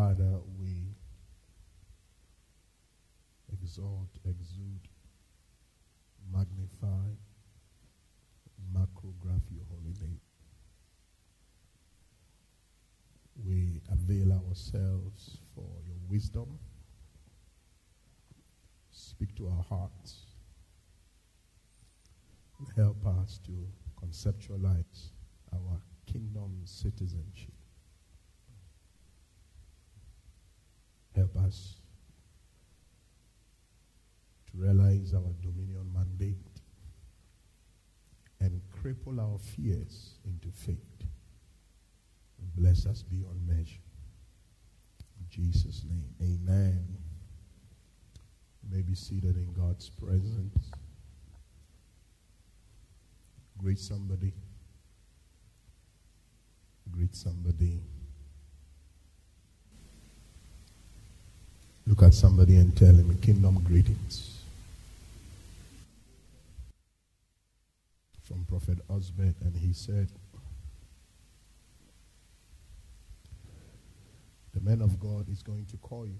[0.00, 0.96] Father, we
[3.52, 4.88] exalt, exude,
[6.32, 7.10] magnify,
[8.74, 10.20] macrograph your holy name.
[13.44, 16.58] We avail ourselves for your wisdom.
[18.90, 20.28] Speak to our hearts.
[22.74, 23.52] Help us to
[24.02, 25.10] conceptualize
[25.52, 27.59] our kingdom citizenship.
[31.20, 31.76] Help us
[34.46, 36.62] to realize our dominion mandate
[38.40, 40.78] and cripple our fears into faith.
[42.56, 43.82] Bless us beyond measure.
[45.18, 46.86] In Jesus' name, amen.
[48.62, 50.70] You may be seated in God's presence.
[53.58, 54.32] Greet somebody.
[56.90, 57.82] Greet somebody.
[61.86, 64.38] Look at somebody and tell him kingdom greetings.
[68.22, 70.08] From Prophet Osbert, and he said,
[74.54, 76.18] The man of God is going to call you.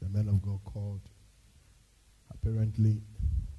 [0.00, 1.00] The man of God called.
[2.32, 3.02] Apparently,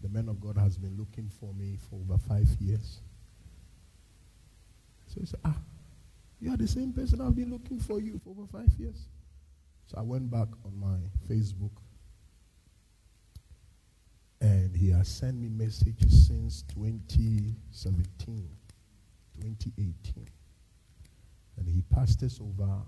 [0.02, 3.00] the man of God has been looking for me for over five years.
[5.08, 5.56] So he said, Ah,
[6.42, 9.06] you are the same person I've been looking for you for over five years.
[9.86, 10.98] So I went back on my
[11.30, 11.72] Facebook
[14.42, 18.50] and he has sent me messages since 2017,
[19.40, 20.28] 2018.
[21.58, 22.82] And he pastors over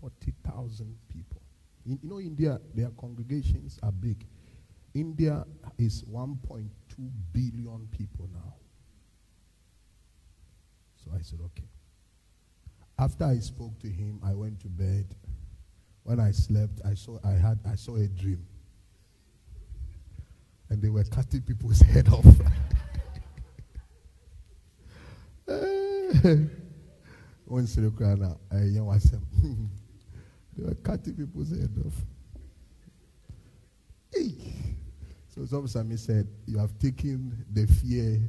[0.00, 1.42] 40,000 people.
[1.84, 4.24] In, you know, India, their congregations are big.
[4.94, 5.44] India
[5.76, 6.68] is 1.2
[7.32, 8.54] billion people now.
[11.04, 11.64] So I said, okay.
[12.98, 15.14] After I spoke to him, I went to bed.
[16.04, 18.46] When I slept, I saw I had I saw a dream.
[20.70, 22.24] And they were cutting people's head off.
[27.46, 27.74] Once
[30.56, 31.94] they were cutting people's head off.
[35.34, 38.20] So Zomsami said, You have taken the fear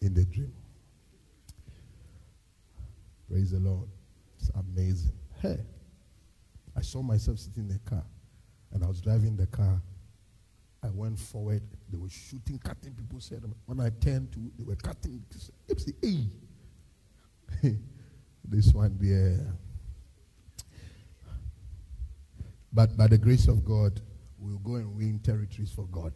[0.00, 0.52] in the dream.
[3.34, 3.88] Praise the Lord.
[4.38, 5.18] It's amazing.
[5.42, 5.58] Hey,
[6.76, 8.04] I saw myself sitting in the car
[8.70, 9.82] and I was driving the car.
[10.84, 11.62] I went forward.
[11.90, 13.42] They were shooting, cutting people's head.
[13.66, 15.24] When I turned to, they were cutting.
[16.00, 16.28] Hey,
[18.44, 19.52] this one there.
[22.72, 24.00] But by the grace of God,
[24.38, 26.12] we'll go and win territories for God.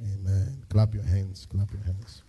[0.00, 0.64] Amen.
[0.68, 1.44] Clap your hands.
[1.50, 2.22] Clap your hands.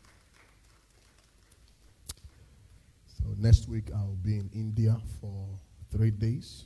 [3.26, 5.48] So next week I'll be in India for
[5.92, 6.66] three days,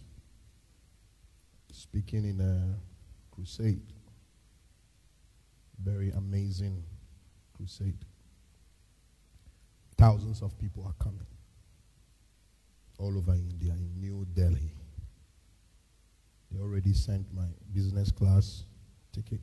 [1.71, 2.75] speaking in a
[3.33, 3.81] crusade.
[5.81, 6.83] Very amazing
[7.55, 7.97] crusade.
[9.97, 11.25] Thousands of people are coming
[12.97, 14.73] all over India, in New Delhi.
[16.51, 18.65] They already sent my business class
[19.13, 19.39] ticket.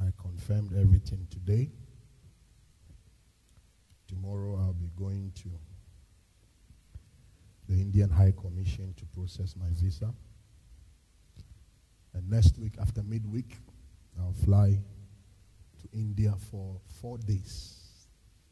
[0.00, 1.68] I confirmed everything today.
[4.10, 5.48] Tomorrow I'll be going to
[7.68, 10.12] the Indian High Commission to process my visa.
[12.12, 13.56] And next week, after midweek,
[14.18, 14.80] I'll fly
[15.80, 17.76] to India for four days.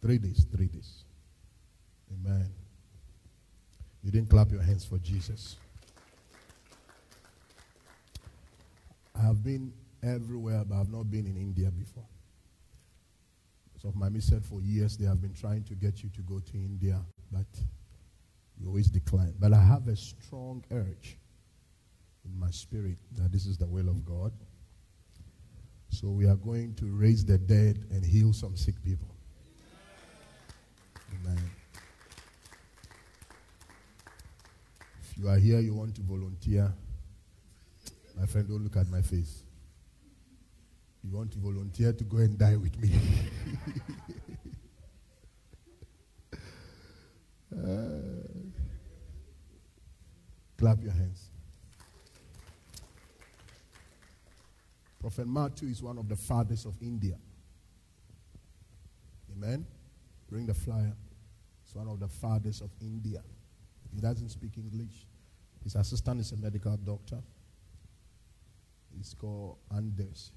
[0.00, 1.02] Three days, three days.
[2.12, 2.48] Amen.
[4.04, 5.56] You didn't clap your hands for Jesus.
[9.16, 9.72] I have been
[10.04, 12.06] everywhere, but I've not been in India before.
[13.80, 16.40] So my miss said for years they have been trying to get you to go
[16.40, 17.00] to India,
[17.30, 17.46] but
[18.60, 19.34] you always decline.
[19.38, 21.16] But I have a strong urge
[22.24, 24.32] in my spirit that this is the will of God.
[25.90, 29.08] So we are going to raise the dead and heal some sick people.
[31.14, 31.38] Amen.
[35.02, 36.72] If you are here, you want to volunteer,
[38.18, 39.44] my friend, don't look at my face.
[41.04, 42.90] You want to volunteer to go and die with me.
[50.58, 51.30] clap your hands.
[55.00, 57.16] Prophet Matthew is one of the fathers of India.
[59.32, 59.64] Amen.
[60.28, 60.92] Bring the flyer.
[61.64, 63.22] He's one of the fathers of India.
[63.94, 65.06] He doesn't speak English.
[65.62, 67.18] His assistant is a medical doctor.
[68.96, 70.32] He's called Anders.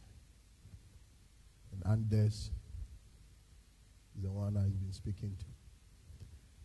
[1.71, 2.51] And Anders
[4.21, 5.45] is the one I've been speaking to.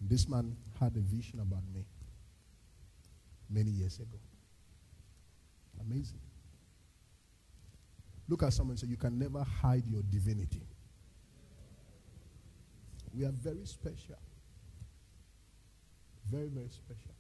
[0.00, 1.84] This man had a vision about me
[3.48, 4.18] many years ago.
[5.80, 6.20] Amazing.
[8.28, 10.62] Look at someone and say, You can never hide your divinity.
[13.14, 14.16] We are very special.
[16.30, 17.14] Very, very special.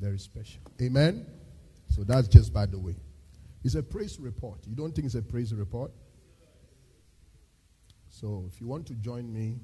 [0.00, 0.62] Very special.
[0.80, 1.26] Amen?
[1.88, 2.96] So that's just by the way.
[3.64, 4.60] It's a praise report.
[4.66, 5.92] You don't think it's a praise report?
[8.12, 9.58] So if you want to join me,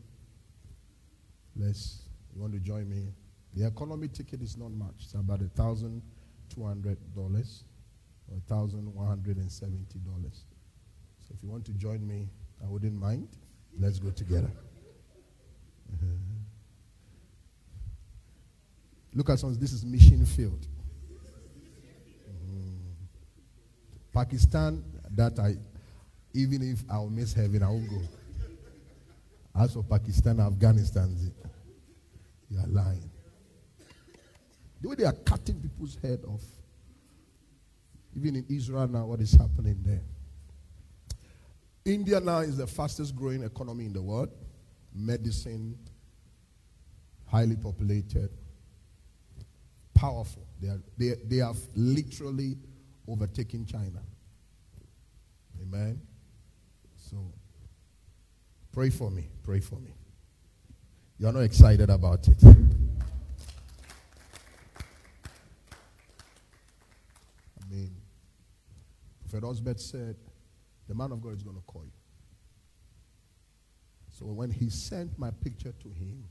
[1.54, 3.12] let's, you want to join me.
[3.54, 4.94] The economy ticket is not much.
[5.04, 6.02] It's about a thousand
[6.48, 7.64] two hundred dollars
[8.26, 10.46] or thousand one hundred and seventy dollars.
[11.20, 12.30] So if you want to join me,
[12.64, 13.28] I wouldn't mind.
[13.78, 14.50] Let's go together.
[19.14, 19.54] Look at some.
[19.58, 20.66] This is mission field.
[22.50, 22.78] Mm.
[24.12, 24.84] Pakistan.
[25.10, 25.56] That I,
[26.32, 28.00] even if I'll miss heaven, I won't go.
[29.58, 31.16] As for Pakistan, Afghanistan,
[32.48, 33.10] you are lying.
[34.80, 36.44] The way they are cutting people's head off.
[38.16, 40.02] Even in Israel now, what is happening there?
[41.84, 44.28] India now is the fastest growing economy in the world.
[44.94, 45.76] Medicine,
[47.26, 48.30] highly populated,
[49.94, 50.46] powerful.
[50.60, 52.56] They, are, they, they have literally
[53.08, 54.02] overtaken China.
[55.60, 56.00] Amen.
[56.96, 57.32] So
[58.72, 59.28] pray for me.
[59.42, 59.92] Pray for me.
[61.18, 62.42] You're not excited about it.
[62.44, 62.54] I
[67.70, 67.90] mean,
[69.28, 70.16] Prophet Osbert said,
[70.88, 71.90] the man of God is going to call you.
[74.10, 76.24] So when he sent my picture to him,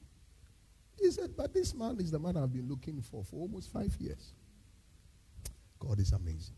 [0.99, 3.95] he said, But this man is the man I've been looking for for almost five
[3.99, 4.33] years.
[5.79, 6.55] God is amazing.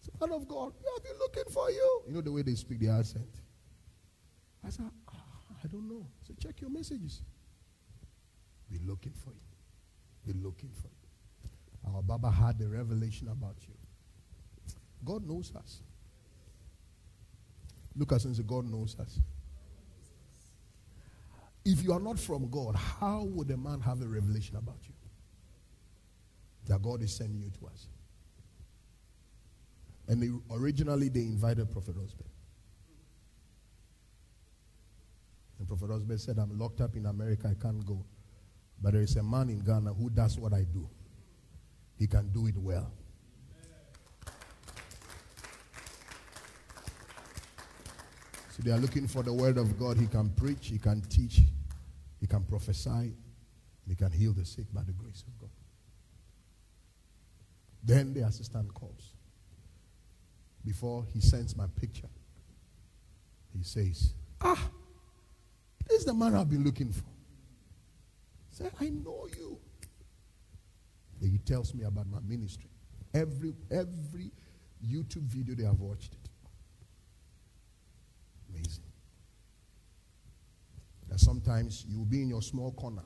[0.00, 2.02] So, man of God, have been looking for you.
[2.08, 3.39] You know the way they speak the accent.
[4.64, 5.16] I said, oh,
[5.62, 6.06] I don't know.
[6.26, 7.22] So check your messages.
[8.70, 9.40] We're looking for you.
[10.26, 11.92] We're looking for you.
[11.94, 13.74] Our Baba had a revelation about you.
[15.04, 15.80] God knows us.
[17.96, 19.18] Look at since God knows us.
[21.64, 24.94] If you are not from God, how would a man have a revelation about you?
[26.66, 27.88] That God is sending you to us.
[30.08, 32.29] And they, originally they invited Prophet Osbert.
[35.60, 38.02] And Prophet Osbert said, I'm locked up in America, I can't go.
[38.80, 40.88] But there is a man in Ghana who does what I do.
[41.98, 42.90] He can do it well.
[48.52, 49.98] So they are looking for the word of God.
[49.98, 51.42] He can preach, he can teach,
[52.20, 53.12] he can prophesy,
[53.86, 55.50] he can heal the sick by the grace of God.
[57.84, 59.12] Then the assistant calls.
[60.64, 62.08] Before he sends my picture,
[63.52, 64.70] he says, Ah,
[66.00, 67.04] is the man I've been looking for.
[68.50, 69.58] Say, I know you.
[71.20, 72.70] Then he tells me about my ministry.
[73.12, 74.32] Every every
[74.84, 76.30] YouTube video they have watched it.
[78.48, 78.84] Amazing.
[81.08, 83.04] That sometimes you'll be in your small corner,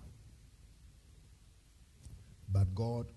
[2.52, 3.10] but God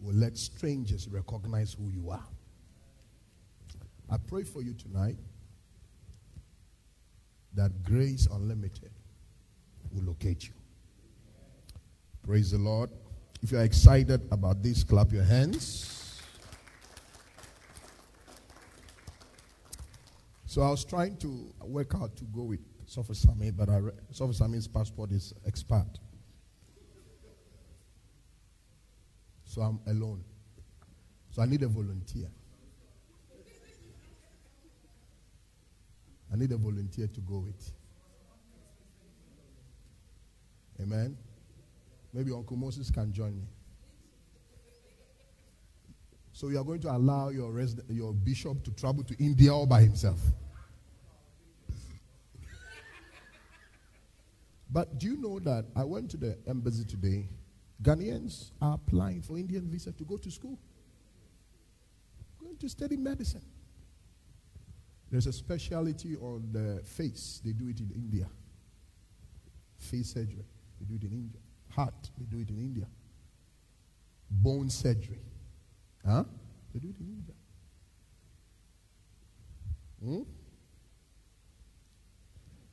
[0.00, 2.26] will let strangers recognize who you are.
[4.10, 5.18] I pray for you tonight
[7.58, 8.92] that grace unlimited
[9.92, 10.54] will locate you.
[12.24, 12.88] Praise the Lord.
[13.42, 16.22] If you are excited about this, clap your hands.
[20.46, 23.80] So I was trying to work out to go with Sofa Sami, but I
[24.12, 25.98] Sofa Sami's passport is expired.
[29.42, 30.22] So I'm alone.
[31.30, 32.28] So I need a volunteer.
[36.32, 37.72] I need a volunteer to go with.
[40.80, 41.16] Amen.
[42.12, 43.46] Maybe Uncle Moses can join me.
[46.32, 49.66] So you are going to allow your, resident, your bishop to travel to India all
[49.66, 50.20] by himself.
[54.70, 57.28] but do you know that I went to the embassy today?
[57.82, 60.58] Ghanaians are applying for Indian visa to go to school,
[62.40, 63.42] going to study medicine.
[65.10, 67.40] There's a specialty on the face.
[67.44, 68.28] They do it in India.
[69.78, 70.44] Face surgery.
[70.78, 71.40] They do it in India.
[71.70, 72.10] Heart.
[72.18, 72.86] They do it in India.
[74.30, 75.20] Bone surgery.
[76.06, 76.24] Huh?
[76.72, 77.34] They do it in India.
[80.04, 80.22] Hmm?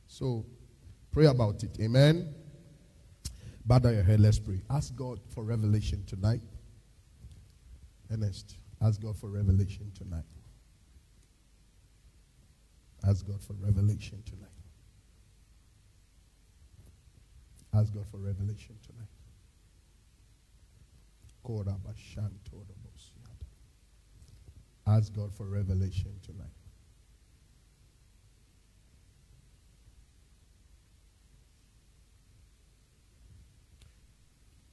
[0.07, 0.45] So,
[1.11, 1.77] pray about it.
[1.79, 2.33] Amen.
[3.65, 4.19] Bow down your head.
[4.19, 4.61] Let's pray.
[4.69, 6.41] Ask God for revelation tonight.
[8.11, 10.23] Ernest, ask God for revelation tonight.
[13.07, 14.49] Ask God for revelation tonight.
[17.73, 19.09] Ask God for revelation tonight.
[24.87, 26.47] Ask God for revelation tonight.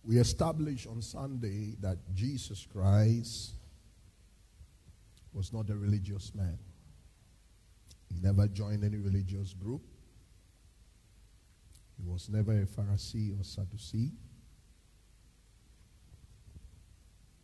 [0.04, 3.54] We established on Sunday that Jesus Christ
[5.32, 6.58] was not a religious man.
[8.12, 9.82] He never joined any religious group.
[11.96, 14.12] He was never a Pharisee or Sadducee.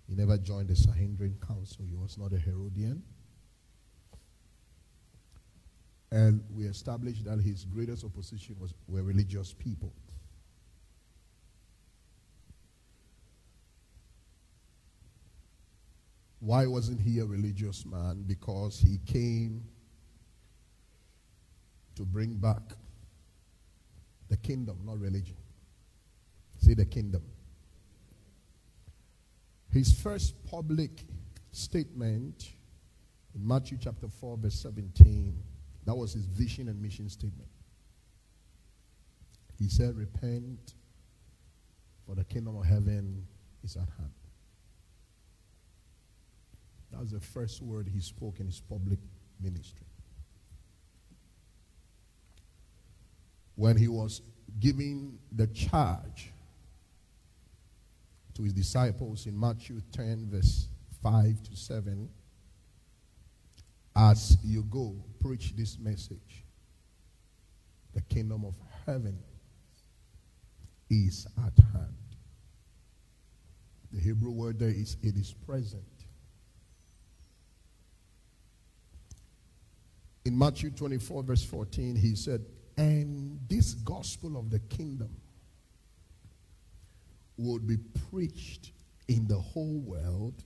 [0.08, 1.84] He never joined the Sanhedrin Council.
[1.84, 3.02] He was not a Herodian.
[6.10, 9.92] And we established that his greatest opposition was were religious people.
[16.40, 18.24] Why wasn't he a religious man?
[18.26, 19.64] Because he came
[21.98, 22.62] to bring back
[24.28, 25.36] the kingdom, not religion.
[26.58, 27.22] See the kingdom.
[29.72, 31.04] His first public
[31.50, 32.52] statement
[33.34, 35.42] in Matthew chapter 4, verse 17,
[35.86, 37.50] that was his vision and mission statement.
[39.58, 40.74] He said, Repent,
[42.06, 43.26] for the kingdom of heaven
[43.64, 44.12] is at hand.
[46.92, 49.00] That was the first word he spoke in his public
[49.40, 49.88] ministry.
[53.58, 54.22] When he was
[54.60, 56.32] giving the charge
[58.34, 60.68] to his disciples in Matthew 10, verse
[61.02, 62.08] 5 to 7,
[63.96, 66.44] as you go, preach this message.
[67.94, 68.54] The kingdom of
[68.86, 69.18] heaven
[70.88, 71.96] is at hand.
[73.90, 75.82] The Hebrew word there is it is present.
[80.24, 82.44] In Matthew 24, verse 14, he said,
[82.78, 85.10] And this gospel of the kingdom
[87.36, 87.76] would be
[88.08, 88.70] preached
[89.08, 90.44] in the whole world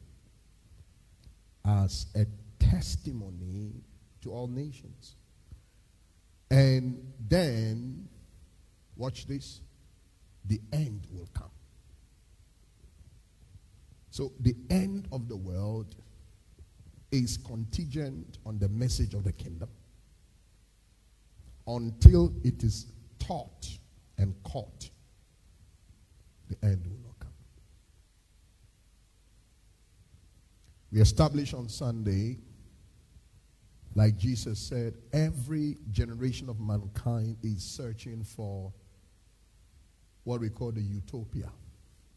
[1.67, 2.25] as a
[2.59, 3.73] testimony
[4.23, 5.15] to all nations.
[6.51, 8.09] And then,
[8.97, 9.61] watch this,
[10.47, 11.51] the end will come.
[14.11, 15.97] So, the end of the world
[17.11, 19.69] is contingent on the message of the kingdom
[21.67, 22.87] until it is
[23.19, 23.69] taught
[24.19, 24.91] and caught
[26.49, 27.31] the end will not come.
[30.91, 32.39] We established on sunday
[33.95, 38.73] like jesus said every generation of mankind is searching for
[40.25, 41.51] what we call the utopia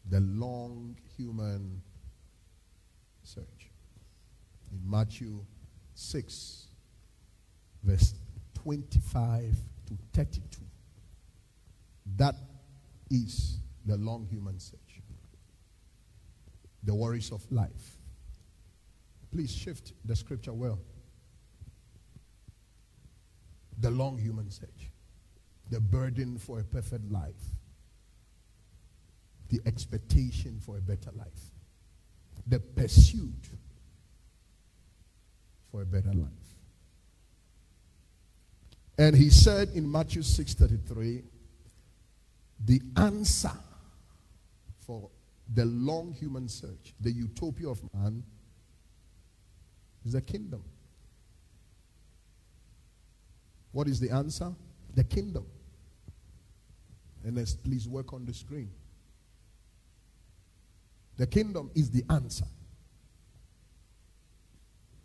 [0.08, 1.82] the long human
[3.22, 3.70] search.
[4.72, 5.44] In Matthew
[5.94, 6.66] 6,
[7.82, 8.14] verse
[8.66, 9.54] 25
[9.86, 10.60] to 32.
[12.16, 12.34] That
[13.08, 15.02] is the long human search.
[16.82, 18.00] The worries of life.
[19.30, 20.80] Please shift the scripture well.
[23.78, 24.90] The long human search.
[25.70, 27.34] The burden for a perfect life.
[29.48, 31.52] The expectation for a better life.
[32.48, 33.48] The pursuit
[35.70, 36.45] for a better life.
[38.98, 41.22] And he said in Matthew 6:33,
[42.64, 43.52] the answer
[44.78, 45.10] for
[45.52, 48.24] the long human search, the utopia of man,
[50.04, 50.62] is the kingdom.
[53.72, 54.54] What is the answer?
[54.94, 55.46] The kingdom.
[57.24, 58.70] And let's please work on the screen.
[61.16, 62.46] The kingdom is the answer.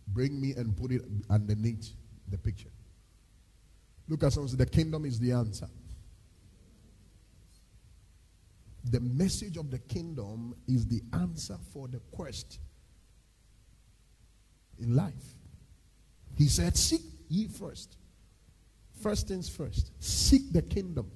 [0.08, 1.90] Bring me and put it underneath
[2.30, 2.70] the picture.
[4.12, 5.70] Look at someone say, The kingdom is the answer.
[8.84, 12.60] The message of the kingdom is the answer for the quest
[14.78, 15.14] in life.
[16.36, 17.96] He said, Seek ye first.
[19.02, 19.92] First things first.
[20.04, 21.10] Seek the kingdom.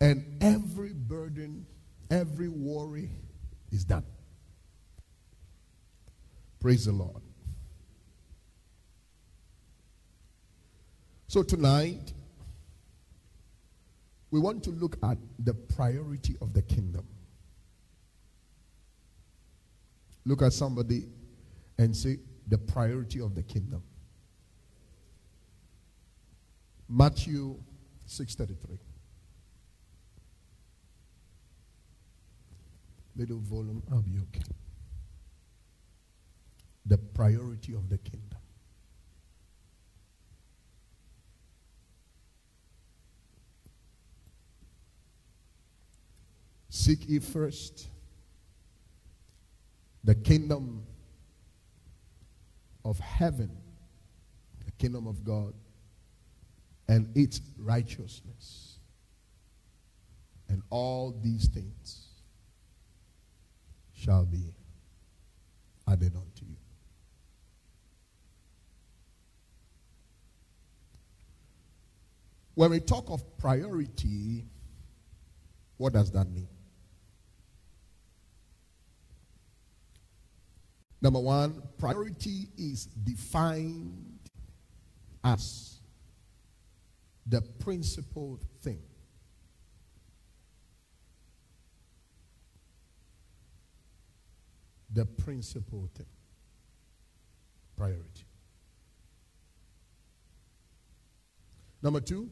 [0.00, 1.66] And every burden,
[2.10, 3.10] every worry
[3.70, 4.06] is done.
[6.60, 7.27] Praise the Lord.
[11.28, 12.12] So tonight,
[14.30, 17.06] we want to look at the priority of the kingdom.
[20.24, 21.06] Look at somebody
[21.78, 23.82] and say, the priority of the kingdom.
[26.88, 27.56] Matthew
[28.06, 28.78] 6:33.
[33.16, 34.40] Little volume, I'll be okay
[36.88, 38.27] the priority of the kingdom.
[46.78, 47.88] Seek ye first
[50.04, 50.86] the kingdom
[52.84, 53.50] of heaven,
[54.64, 55.54] the kingdom of God,
[56.86, 58.78] and its righteousness.
[60.48, 62.06] And all these things
[63.92, 64.54] shall be
[65.88, 66.56] added unto you.
[72.54, 74.44] When we talk of priority,
[75.76, 76.46] what does that mean?
[81.00, 84.18] Number one, priority is defined
[85.22, 85.78] as
[87.26, 88.80] the principal thing.
[94.92, 96.06] The principal thing.
[97.76, 98.24] Priority.
[101.80, 102.28] Number two,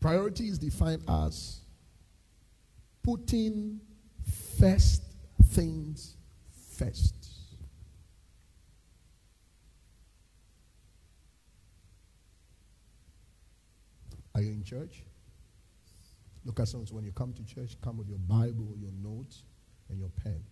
[0.00, 1.60] priority is defined as
[3.02, 3.80] putting
[4.58, 5.02] first
[5.50, 6.16] things
[6.78, 7.23] first.
[14.34, 15.02] Are you in church?
[16.44, 16.86] Look at someone.
[16.90, 19.44] When you come to church, come with your Bible, your notes,
[19.88, 20.42] and your pen.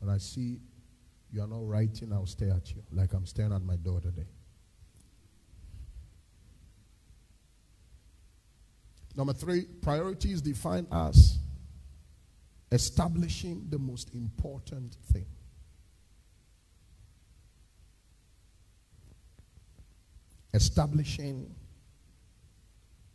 [0.00, 0.60] And I see
[1.32, 4.26] you are not writing, I'll stare at you like I'm staring at my door today.
[9.16, 11.38] Number three, priorities define us
[12.72, 15.26] establishing the most important thing.
[20.52, 21.54] Establishing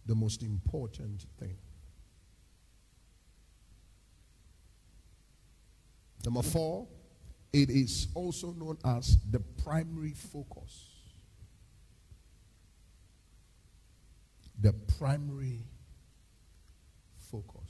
[0.06, 1.58] the most important thing.
[6.24, 6.88] Number four,
[7.54, 10.90] it is also known as the primary focus.
[14.60, 15.64] The primary
[17.32, 17.70] focus.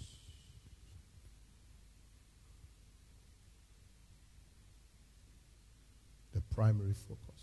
[6.33, 7.34] The primary focus.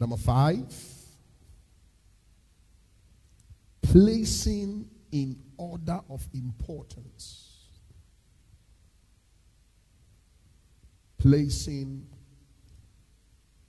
[0.00, 0.72] Number five,
[3.82, 7.44] placing in order of importance.
[11.18, 12.06] Placing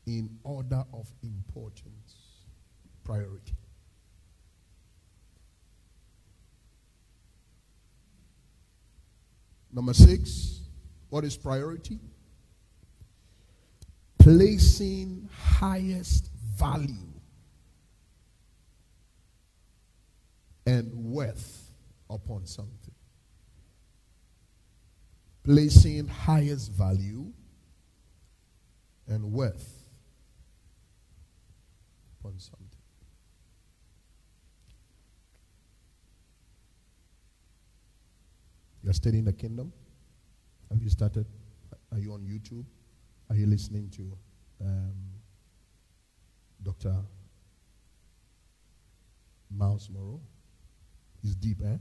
[0.05, 2.15] in order of importance.
[3.03, 3.55] Priority.
[9.71, 10.61] Number six,
[11.09, 11.99] what is priority?
[14.29, 16.93] Placing highest value
[20.67, 21.71] and worth
[22.11, 22.93] upon something.
[25.43, 27.33] Placing highest value
[29.07, 29.89] and worth
[32.19, 32.67] upon something.
[38.83, 39.73] You're studying the kingdom?
[40.69, 41.25] Have you started?
[41.91, 42.65] Are you on YouTube?
[43.29, 44.17] Are you listening to
[44.61, 44.93] um,
[46.63, 46.95] Dr.
[49.55, 50.19] Myles Munroe?
[51.23, 51.77] It's deep, eh?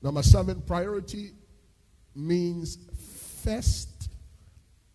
[0.00, 1.32] Number seven, priority
[2.14, 2.78] means
[3.44, 4.08] first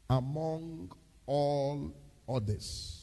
[0.10, 0.92] among
[1.26, 1.94] all
[2.28, 3.00] others.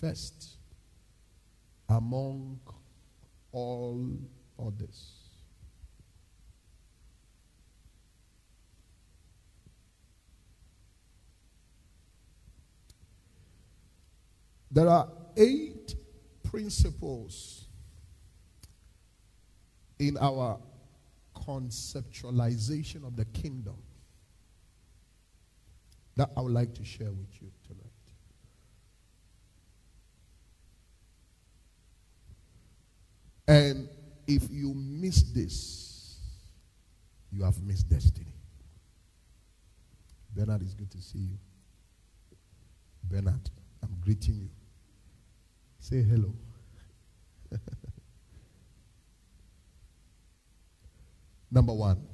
[0.00, 0.56] First
[1.88, 2.60] among
[3.52, 4.08] all
[4.58, 5.19] others.
[14.70, 15.94] There are eight
[16.44, 17.66] principles
[19.98, 20.58] in our
[21.34, 23.76] conceptualization of the kingdom
[26.16, 27.86] that I would like to share with you tonight.
[33.48, 33.88] And
[34.26, 36.18] if you miss this,
[37.32, 38.34] you have missed destiny.
[40.36, 41.38] Bernard, it's good to see you.
[43.04, 43.50] Bernard,
[43.82, 44.59] I'm greeting you.
[45.80, 46.32] Say hello.
[51.50, 52.06] Number one,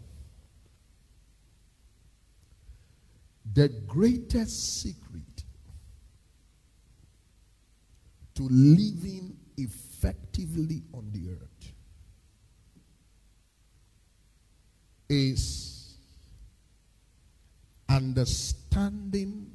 [3.53, 5.45] the greatest secret
[8.37, 11.73] to living effectively on the earth
[15.09, 15.97] is
[17.89, 19.51] understanding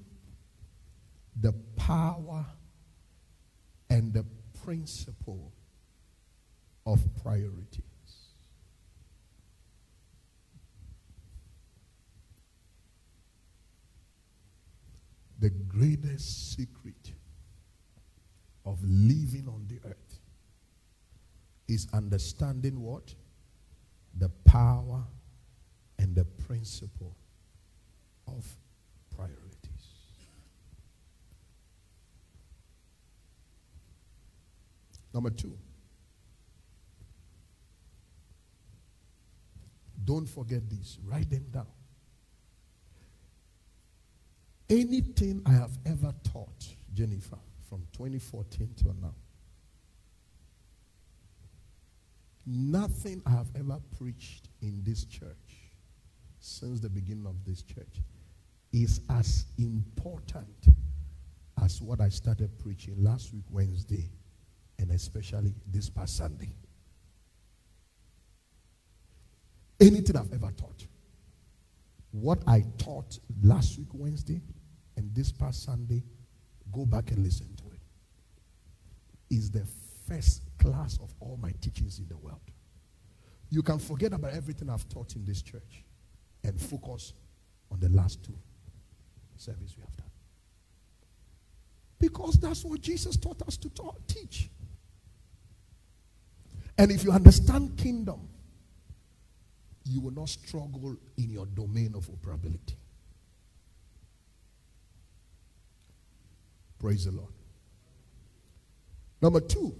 [1.40, 2.46] the power
[3.92, 4.26] and the
[4.64, 5.52] principle
[6.88, 7.84] of priorities.
[15.42, 17.14] the greatest secret
[18.64, 20.20] of living on the earth
[21.68, 23.16] is understanding what?
[24.20, 25.04] The power
[25.98, 27.16] and the principle
[28.28, 28.46] of
[29.16, 29.51] priorities.
[35.14, 35.58] Number two,
[40.06, 41.68] don't forget this, write them down.
[44.70, 49.14] Anything I have ever taught, Jennifer, from 2014 till now,
[52.46, 55.72] nothing I have ever preached in this church
[56.40, 58.02] since the beginning of this church
[58.72, 60.68] is as important
[61.62, 64.10] as what I started preaching last week, Wednesday,
[64.82, 66.50] and especially this past Sunday.
[69.80, 70.86] Anything I've ever taught.
[72.12, 74.42] What I taught last week, Wednesday,
[74.98, 76.04] and this past Sunday,
[76.72, 77.80] go back and listen to it.
[79.36, 79.66] Is the
[80.08, 82.42] first class of all my teachings in the world.
[83.50, 85.86] You can forget about everything I've taught in this church
[86.44, 87.14] and focus
[87.72, 88.36] on the last two
[89.38, 90.08] service we have done.
[92.00, 94.50] Because that's what Jesus taught us to taught, teach.
[96.82, 98.28] And if you understand kingdom,
[99.86, 102.74] you will not struggle in your domain of operability.
[106.80, 107.32] Praise the Lord.
[109.22, 109.76] Number two,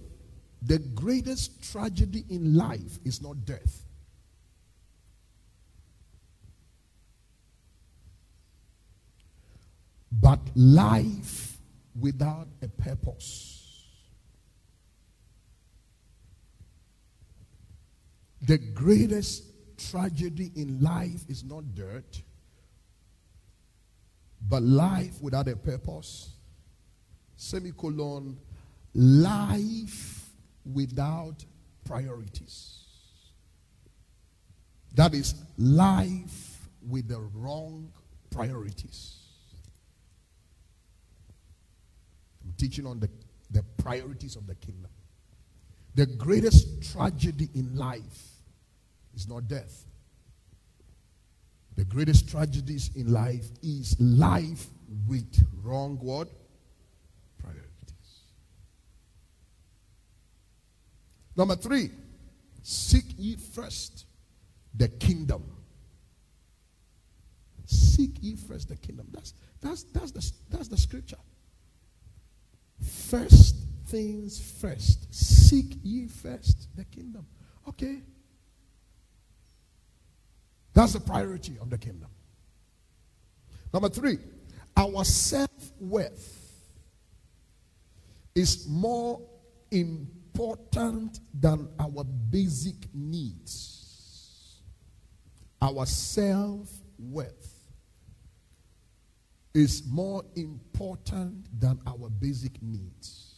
[0.62, 3.82] the greatest tragedy in life is not death.
[10.12, 11.56] But life
[11.98, 13.61] without a purpose.
[18.42, 19.44] The greatest
[19.90, 22.22] tragedy in life is not dirt,
[24.48, 26.30] but life without a purpose
[27.42, 28.38] semicolon,
[28.94, 30.30] life
[30.64, 31.44] without
[31.84, 32.84] priorities.
[34.94, 37.90] That is life with the wrong
[38.30, 39.18] priorities.
[42.44, 43.08] I'm teaching on the,
[43.50, 44.90] the priorities of the kingdom.
[45.94, 48.31] The greatest tragedy in life
[49.14, 49.86] is not death.
[51.76, 54.66] The greatest tragedies in life is life
[55.08, 56.28] with wrong word
[57.38, 58.20] priorities.
[61.36, 61.90] Number three,
[62.62, 64.04] seek ye first
[64.74, 65.42] the kingdom.
[67.64, 69.06] Seek ye first the kingdom.
[69.12, 71.16] That's that's that's the that's the scripture.
[73.08, 75.12] First things first.
[75.14, 77.26] Seek ye first the kingdom.
[77.68, 78.02] Okay.
[80.74, 82.08] That's the priority of the kingdom.
[83.72, 84.18] Number three,
[84.76, 86.38] our self worth
[88.34, 89.20] is more
[89.70, 94.62] important than our basic needs.
[95.60, 97.52] Our self worth
[99.54, 103.31] is more important than our basic needs.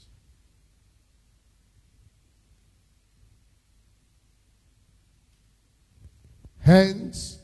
[6.64, 7.38] Hence,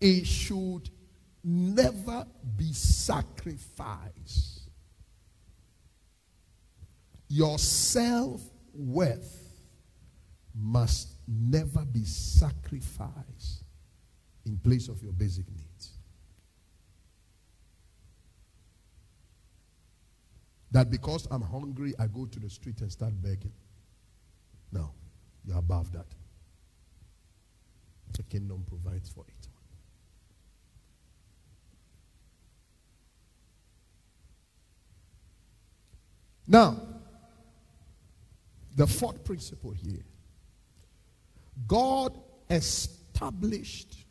[0.00, 0.88] it should
[1.42, 2.24] never
[2.56, 4.70] be sacrificed.
[7.28, 8.40] Your self
[8.72, 9.44] worth
[10.54, 13.64] must never be sacrificed
[14.46, 15.90] in place of your basic needs.
[20.70, 23.52] That because I'm hungry, I go to the street and start begging.
[24.70, 24.92] No,
[25.44, 26.06] you're above that.
[28.18, 29.48] The kingdom provides for it.
[36.46, 36.76] Now,
[38.74, 40.04] the fourth principle here.
[41.66, 42.18] God
[42.50, 44.04] established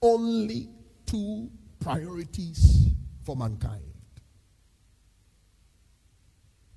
[0.00, 0.70] only
[1.04, 2.88] two priorities
[3.24, 3.82] for mankind.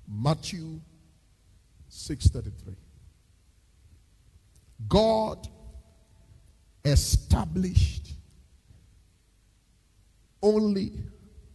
[0.06, 0.80] Matthew
[1.88, 2.76] 6:33
[4.88, 5.48] God
[6.84, 8.12] established
[10.42, 10.92] only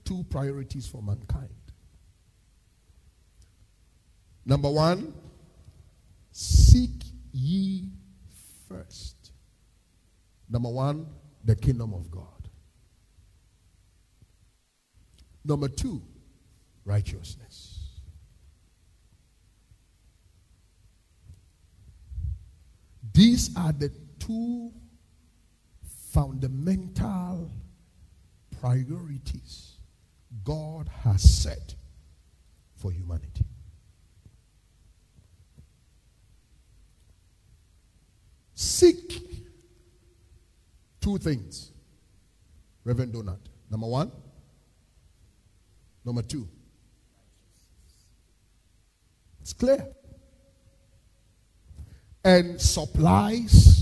[0.05, 1.49] two priorities for mankind
[4.47, 5.13] Number one,
[6.31, 7.89] seek ye
[8.69, 9.33] first.
[10.49, 11.05] Number one,
[11.43, 12.23] the kingdom of God.
[15.43, 16.01] Number two,
[16.85, 17.99] righteousness.
[23.11, 24.71] These are the two
[26.17, 27.51] fundamental
[28.59, 29.73] priorities
[30.43, 31.75] God has set
[32.75, 33.45] for humanity.
[38.55, 39.21] Seek
[40.99, 41.71] two things,
[42.83, 43.37] Reverend Donut.
[43.69, 44.11] Number one,
[46.03, 46.47] number two.
[49.39, 49.85] It's clear.
[52.23, 53.76] And supplies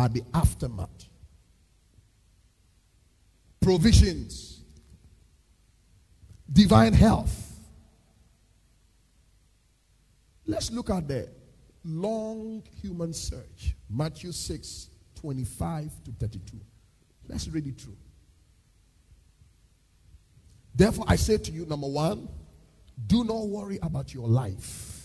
[0.00, 1.08] are the aftermath.
[3.60, 4.62] Provisions,
[6.50, 7.36] divine health.
[10.46, 11.28] Let's look at the
[11.84, 13.76] long human search.
[13.90, 14.88] Matthew 6
[15.20, 16.56] 25 to 32.
[17.28, 17.96] Let's read it through.
[20.74, 22.26] Therefore, I say to you, number one,
[23.06, 24.96] do not worry about your life.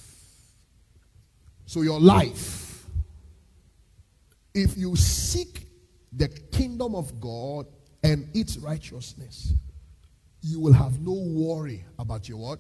[1.66, 2.75] So, your life,
[4.56, 5.68] if you seek
[6.14, 7.68] the kingdom of God
[8.04, 9.54] and its righteousness,
[10.42, 12.60] you will have no worry about your what?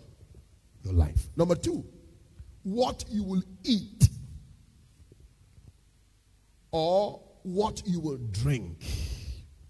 [0.83, 1.29] Your life.
[1.35, 1.85] Number two,
[2.63, 4.09] what you will eat
[6.71, 8.83] or what you will drink.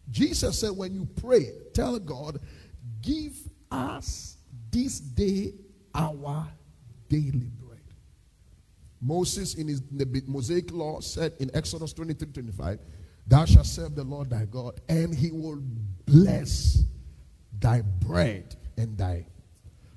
[0.10, 2.40] Jesus said, when you pray, tell God,
[3.02, 3.38] give
[3.70, 4.38] us
[4.72, 5.54] this day
[5.94, 6.48] our
[7.10, 7.65] daily bread.
[9.02, 12.80] Moses, in, his, in the Mosaic law, said in Exodus 23 25,
[13.28, 15.62] Thou shalt serve the Lord thy God, and he will
[16.06, 16.84] bless
[17.60, 19.26] thy bread and thy.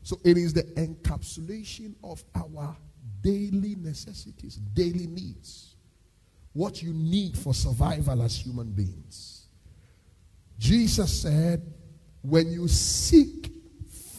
[0.02, 2.76] So it is the encapsulation of our
[3.20, 5.74] daily necessities, daily needs,
[6.52, 9.46] what you need for survival as human beings.
[10.58, 11.62] Jesus said,
[12.22, 13.52] when you seek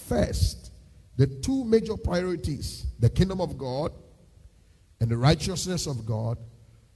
[0.07, 0.71] first
[1.17, 3.91] the two major priorities, the kingdom of God
[4.99, 6.37] and the righteousness of God,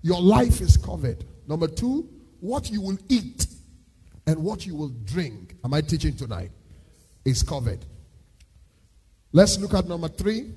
[0.02, 1.24] your life is covered.
[1.48, 3.48] Number two, what you will eat
[4.28, 5.56] and what you will drink.
[5.64, 6.52] Am I teaching tonight?
[7.26, 7.86] Is covered.
[9.32, 10.54] Let's look at number three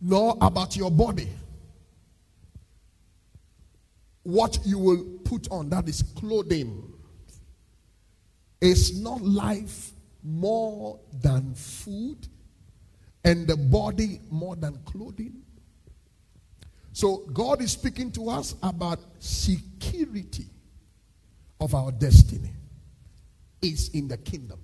[0.00, 1.28] nor about your body.
[4.22, 6.92] What you will put on, that is clothing.
[8.60, 12.28] Is not life more than food
[13.24, 15.42] and the body more than clothing?
[17.00, 20.44] So, God is speaking to us about security
[21.58, 22.50] of our destiny
[23.62, 24.58] is in the kingdom.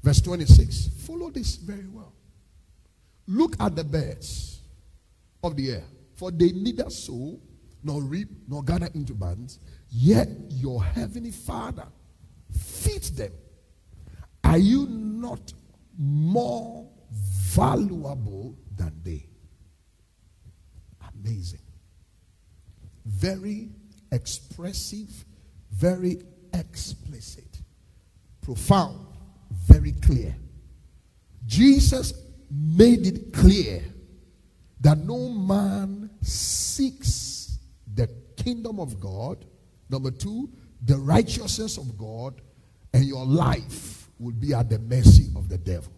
[0.00, 0.90] Verse 26.
[1.04, 2.12] Follow this very well.
[3.26, 4.60] Look at the birds
[5.42, 5.82] of the air,
[6.14, 7.40] for they neither sow,
[7.82, 9.58] nor reap, nor gather into barns,
[9.90, 11.88] yet your heavenly Father
[12.52, 13.32] feeds them.
[14.44, 15.52] Are you not
[15.98, 19.26] more valuable than they?
[21.26, 21.60] Amazing.
[23.04, 23.70] Very
[24.12, 25.24] expressive,
[25.72, 26.22] very
[26.54, 27.62] explicit,
[28.42, 29.06] profound,
[29.50, 30.36] very clear.
[31.44, 32.12] Jesus
[32.50, 33.82] made it clear
[34.80, 37.58] that no man seeks
[37.94, 39.44] the kingdom of God.
[39.90, 40.48] Number two,
[40.84, 42.40] the righteousness of God,
[42.92, 45.92] and your life will be at the mercy of the devil.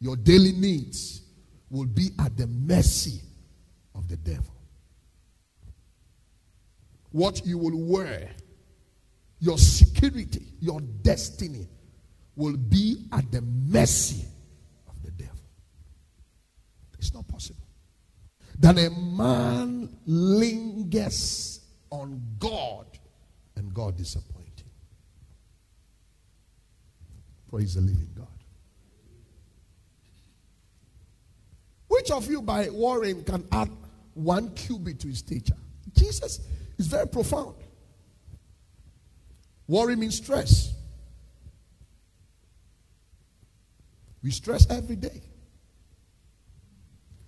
[0.00, 1.22] Your daily needs
[1.70, 3.20] will be at the mercy
[3.96, 4.54] of the devil.
[7.10, 8.30] What you will wear,
[9.40, 11.66] your security, your destiny
[12.34, 14.26] will be at the mercy
[14.88, 15.38] of the devil.
[16.98, 17.66] it's not possible.
[18.58, 22.86] That a man lingers on God
[23.56, 24.70] and God disappoints him.
[27.50, 28.26] Praise the living God.
[31.88, 33.70] Which of you by worrying can add
[34.16, 35.56] one cubit to his stature?
[35.94, 36.40] Jesus
[36.78, 37.54] is very profound.
[39.68, 40.72] Worry means stress.
[44.22, 45.22] We stress every day.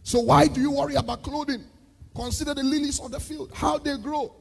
[0.03, 1.65] So why do you worry about clothing?
[2.15, 4.35] Consider the lilies of the field, how they grow.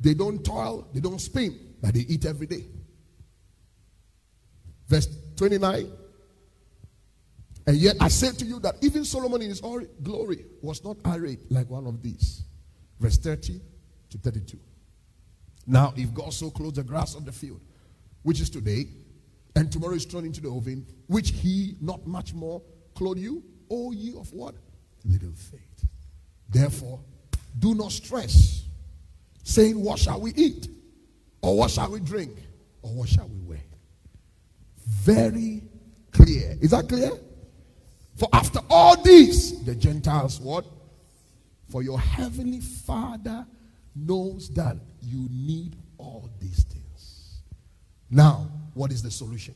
[0.00, 2.64] They don't toil, they don't spin, but they eat every day.
[4.88, 5.90] Verse 29.
[7.66, 11.40] And yet I say to you that even Solomon in his glory was not arrayed
[11.50, 12.42] like one of these.
[12.98, 13.60] Verse 30
[14.10, 14.58] to 32.
[15.66, 17.60] Now, if God so clothes the grass of the field,
[18.22, 18.86] which is today,
[19.54, 22.62] and tomorrow is thrown into the oven, which he not much more
[22.94, 24.54] clothe you, O ye of what?
[25.04, 25.86] Little faith.
[26.48, 27.00] Therefore,
[27.58, 28.64] do not stress,
[29.42, 30.68] saying, What shall we eat?
[31.42, 32.32] Or what shall we drink?
[32.82, 33.64] Or what shall we wear?
[34.86, 35.62] Very
[36.12, 36.56] clear.
[36.60, 37.12] Is that clear?
[38.16, 40.66] For after all these, the Gentiles what?
[41.70, 43.46] For your heavenly Father
[43.94, 47.40] knows that you need all these things.
[48.10, 49.54] Now, what is the solution?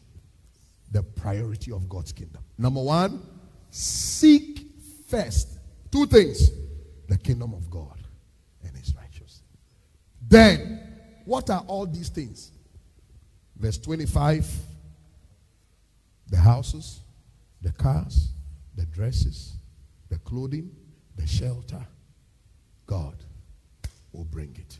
[0.92, 2.42] The priority of God's kingdom.
[2.57, 3.23] Number one,
[3.71, 4.66] seek
[5.09, 5.59] first
[5.90, 6.51] two things
[7.09, 7.99] the kingdom of God
[8.66, 9.42] and his righteousness.
[10.27, 10.83] Then,
[11.25, 12.51] what are all these things?
[13.57, 14.47] Verse 25
[16.29, 17.03] the houses,
[17.62, 18.31] the cars,
[18.77, 19.57] the dresses,
[20.09, 20.71] the clothing,
[21.17, 21.85] the shelter.
[22.87, 23.17] God
[24.12, 24.79] will bring it.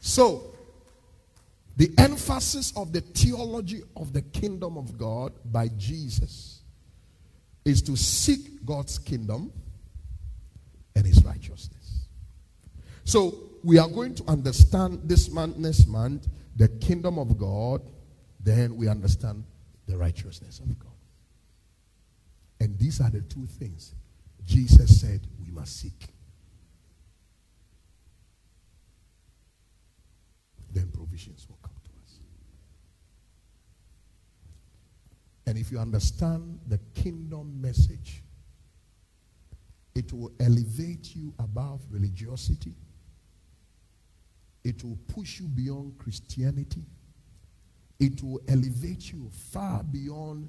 [0.00, 0.54] So,
[1.76, 6.62] the emphasis of the theology of the kingdom of God by Jesus
[7.64, 9.52] is to seek God's kingdom
[10.96, 12.06] and his righteousness.
[13.04, 17.82] So, we are going to understand this month, next month, the kingdom of God,
[18.48, 19.44] then we understand
[19.86, 20.92] the righteousness of God.
[22.60, 23.94] And these are the two things
[24.44, 26.06] Jesus said we must seek.
[30.72, 31.72] Then provisions will come.
[31.84, 32.18] To us.
[35.46, 38.22] And if you understand the kingdom message,
[39.94, 42.74] it will elevate you above religiosity.
[44.64, 46.84] It will push you beyond Christianity.
[47.98, 50.48] It will elevate you far beyond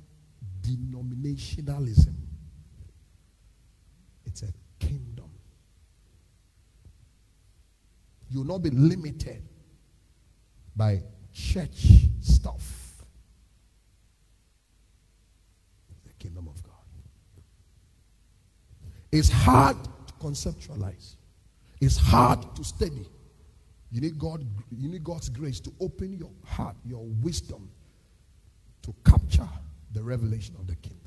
[0.62, 2.16] denominationalism.
[4.26, 5.32] It's a kingdom.
[8.30, 9.42] You'll not be limited
[10.76, 11.02] by
[11.34, 11.88] church
[12.22, 13.04] stuff.
[16.06, 16.74] The kingdom of God.
[19.12, 21.16] It's hard to conceptualize.
[21.82, 23.08] It's hard to study.
[23.92, 27.72] You need God, you need God's grace to open your heart, your wisdom
[28.84, 29.50] to capture
[29.94, 31.00] the revelation of the kingdom.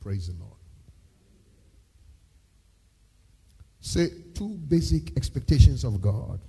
[0.00, 0.56] Praise the Lord.
[3.80, 6.40] Say two basic expectations of God.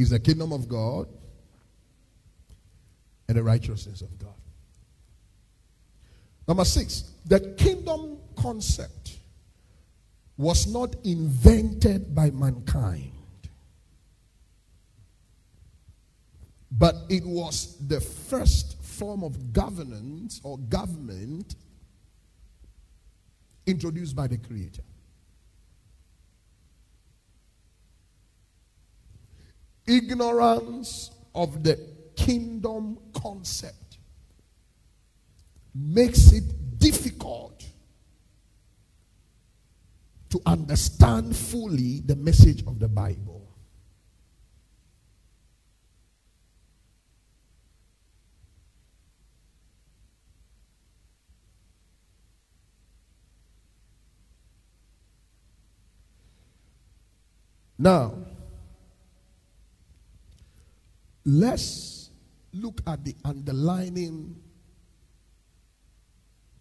[0.00, 1.08] is the kingdom of God
[3.28, 4.39] and the righteousness of God.
[6.50, 9.18] Number six, the kingdom concept
[10.36, 13.12] was not invented by mankind,
[16.72, 21.54] but it was the first form of governance or government
[23.64, 24.82] introduced by the Creator.
[29.86, 31.78] ignorance of the
[32.16, 33.89] kingdom concept
[35.74, 37.64] makes it difficult
[40.30, 43.46] to understand fully the message of the Bible.
[57.78, 58.14] Now,
[61.24, 62.10] Let's
[62.52, 64.40] look at the underlining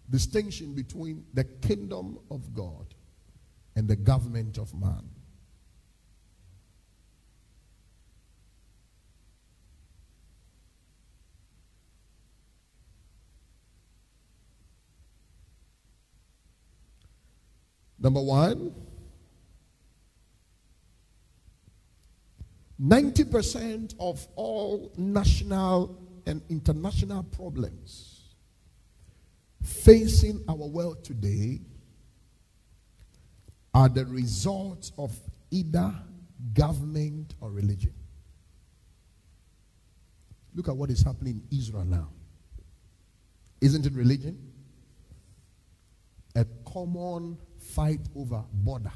[0.09, 2.93] distinction between the kingdom of God
[3.75, 5.09] and the government of man.
[18.01, 18.73] Number one,
[22.81, 28.08] 90% of all national and international problems
[29.63, 31.61] facing our world today
[33.73, 35.15] are the result of
[35.51, 35.93] either
[36.53, 37.93] government or religion.
[40.55, 42.09] Look at what is happening in Israel now.
[43.61, 44.51] Isn't it religion?
[46.35, 48.91] A common fight over border.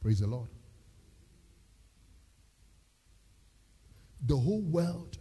[0.00, 0.48] Praise the Lord.
[4.24, 5.18] The whole world,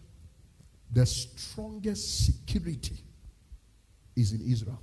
[0.91, 3.03] the strongest security
[4.15, 4.81] is in Israel,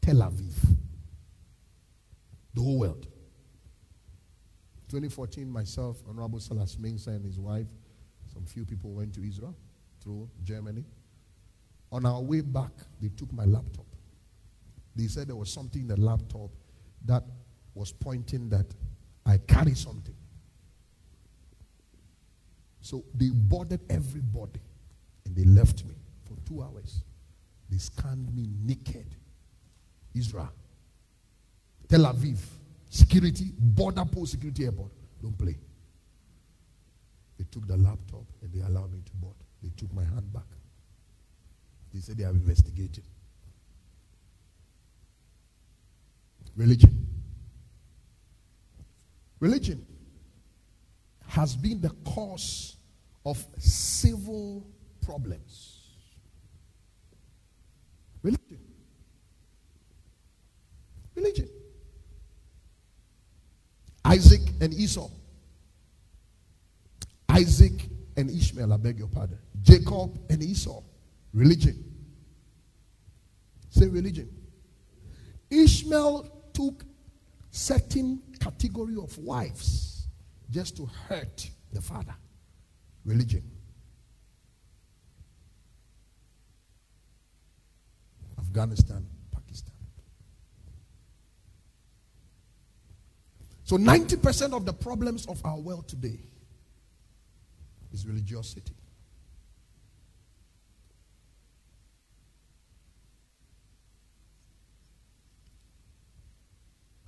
[0.00, 0.54] Tel Aviv.
[2.54, 3.06] The whole world.
[4.88, 7.66] 2014, myself, Honorable Salas Mensah and his wife,
[8.32, 9.56] some few people went to Israel
[10.00, 10.84] through Germany.
[11.90, 12.70] On our way back,
[13.00, 13.86] they took my laptop.
[14.94, 16.50] They said there was something in the laptop
[17.06, 17.24] that
[17.74, 18.66] was pointing that
[19.26, 20.14] I carry something.
[22.80, 24.60] So they boarded everybody
[25.24, 25.94] and they left me
[26.24, 27.02] for two hours.
[27.70, 29.06] They scanned me naked.
[30.14, 30.52] Israel,
[31.88, 32.38] Tel Aviv,
[32.88, 34.92] security, border post security airport.
[35.20, 35.56] Don't play.
[37.38, 39.34] They took the laptop and they allowed me to board.
[39.62, 40.44] They took my hand back.
[41.92, 43.04] They said they have investigated.
[46.56, 47.06] Religion.
[49.40, 49.84] Religion
[51.28, 52.76] has been the cause
[53.26, 54.64] of civil
[55.04, 55.80] problems.
[58.22, 58.58] Religion.
[61.14, 61.48] Religion.
[64.04, 65.08] Isaac and Esau.
[67.28, 69.38] Isaac and Ishmael, I beg your pardon.
[69.62, 70.82] Jacob and Esau.
[71.32, 71.82] Religion.
[73.70, 74.30] Say religion.
[75.50, 76.84] Ishmael took
[77.50, 80.06] certain category of wives
[80.50, 82.14] just to hurt the father.
[83.04, 83.42] Religion.
[88.54, 89.74] Afghanistan, Pakistan.
[93.64, 96.20] So 90% of the problems of our world today
[97.92, 98.74] is religiosity.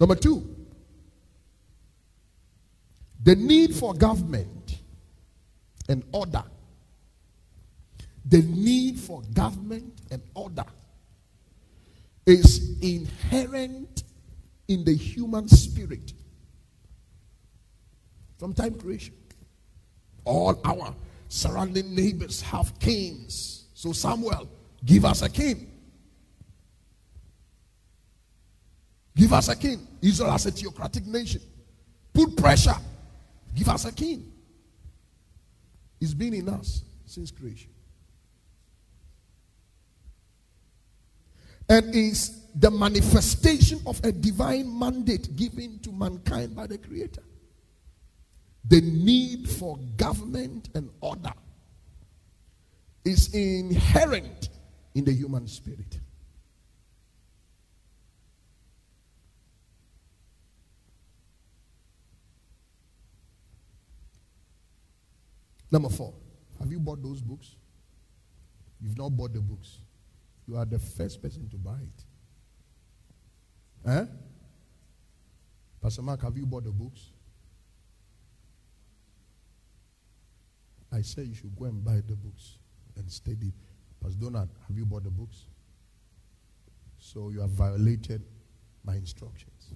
[0.00, 0.66] Number two,
[3.22, 4.78] the need for government
[5.88, 6.42] and order.
[8.24, 10.64] The need for government and order
[12.26, 14.02] is inherent
[14.68, 16.12] in the human spirit
[18.38, 19.14] from time creation.
[20.24, 20.94] All our
[21.28, 23.66] surrounding neighbors have kings.
[23.74, 24.48] So, Samuel,
[24.84, 25.70] give us a king.
[29.14, 29.86] Give us a king.
[30.02, 31.40] Israel has a theocratic nation.
[32.12, 32.76] Put pressure.
[33.54, 34.32] Give us a king.
[36.00, 37.70] It's been in us since creation.
[41.68, 47.22] And is the manifestation of a divine mandate given to mankind by the Creator.
[48.68, 51.32] The need for government and order
[53.04, 54.48] is inherent
[54.94, 56.00] in the human spirit.
[65.70, 66.14] Number four,
[66.58, 67.56] have you bought those books?
[68.80, 69.78] You've not bought the books.
[70.46, 72.04] You are the first person to buy it.
[73.90, 74.06] Eh?
[75.82, 77.10] Pastor Mark, have you bought the books?
[80.92, 82.58] I said you should go and buy the books
[82.96, 83.52] and study.
[84.00, 85.46] Pastor Donald, have you bought the books?
[86.98, 88.22] So you have violated
[88.84, 89.74] my instructions.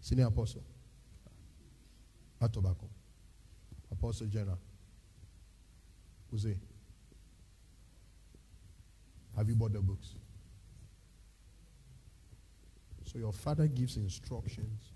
[0.00, 0.64] Senior Apostle.
[2.40, 2.88] Atobacco.
[3.90, 4.58] Apostle General.
[6.30, 6.56] Jose.
[9.40, 10.08] Have you bought the books?
[13.06, 14.92] So your father gives instructions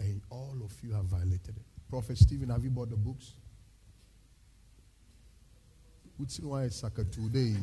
[0.00, 1.62] and all of you have violated it.
[1.88, 3.34] Prophet Stephen, have you bought the books?
[6.16, 7.54] What's in why it's today?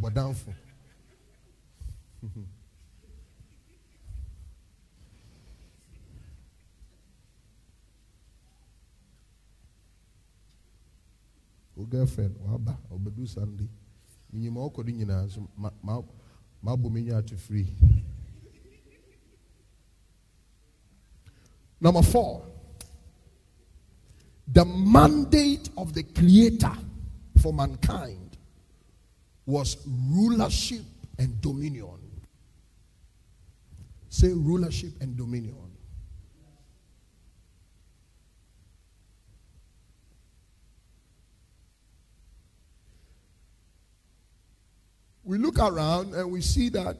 [0.00, 0.54] But down for.
[11.76, 13.68] o oh, girlfriend waba ɔbɛdu sunday
[14.32, 15.28] nyinaa
[17.36, 17.66] free
[21.80, 22.42] number four.
[24.52, 26.72] The mandate of the creator
[27.38, 28.36] for mankind
[29.44, 30.84] was rulership
[31.18, 31.98] and dominion.
[34.08, 35.65] Say rulership and dominion
[45.26, 46.96] we look around and we see that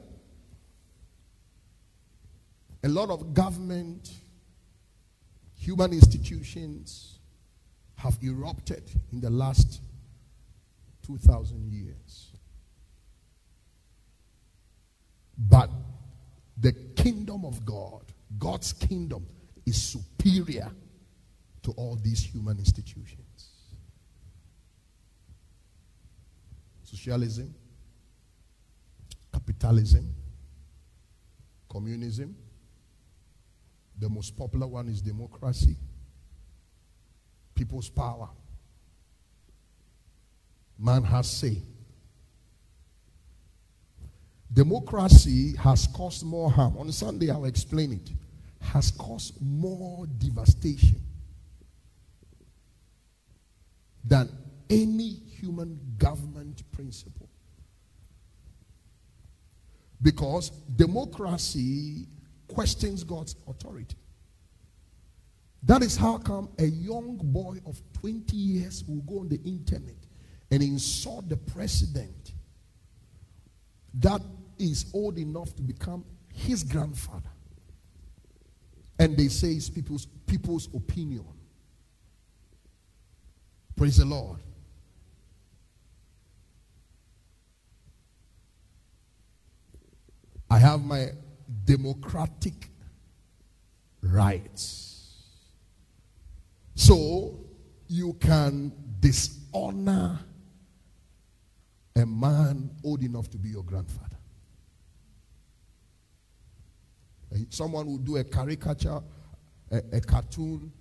[2.83, 4.11] a lot of government,
[5.55, 7.19] human institutions
[7.95, 9.81] have erupted in the last
[11.05, 12.33] 2,000 years.
[15.37, 15.69] But
[16.57, 19.25] the kingdom of God, God's kingdom,
[19.65, 20.69] is superior
[21.63, 23.51] to all these human institutions.
[26.83, 27.53] Socialism,
[29.47, 30.13] capitalism,
[31.69, 32.35] communism.
[33.99, 35.75] The most popular one is democracy,
[37.55, 38.29] people's power.
[40.77, 41.57] Man has say.
[44.53, 46.77] Democracy has caused more harm.
[46.77, 48.11] On Sunday, I'll explain it.
[48.61, 51.01] Has caused more devastation
[54.03, 54.29] than
[54.69, 57.26] any human government principle.
[60.01, 62.07] Because democracy
[62.47, 63.97] questions God's authority.
[65.63, 69.95] That is how come a young boy of 20 years will go on the internet
[70.51, 72.33] and insult the president
[73.95, 74.21] that
[74.57, 77.29] is old enough to become his grandfather.
[78.99, 81.25] And they say it's people's, people's opinion.
[83.75, 84.39] Praise the Lord.
[90.49, 91.09] I have my
[91.65, 92.69] democratic
[94.01, 95.13] rights.
[96.75, 97.39] So
[97.87, 100.19] you can dishonor
[101.95, 104.17] a man old enough to be your grandfather.
[107.33, 109.01] Eh, someone will do a caricature,
[109.71, 110.71] a, a cartoon,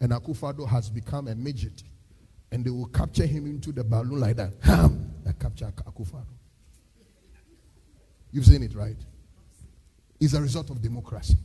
[0.00, 1.82] and Akufo-Addo has become a midget.
[2.50, 4.54] And they will capture him into the balloon like that.
[4.62, 5.12] Ham!
[5.24, 6.26] They capture Akufo-Addo.
[8.34, 8.96] You've seen it, right?
[10.18, 11.38] It's a result of democracy.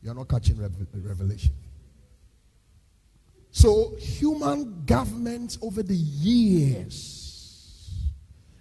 [0.00, 1.52] You're not catching revelation.
[3.50, 7.10] So, human government over the years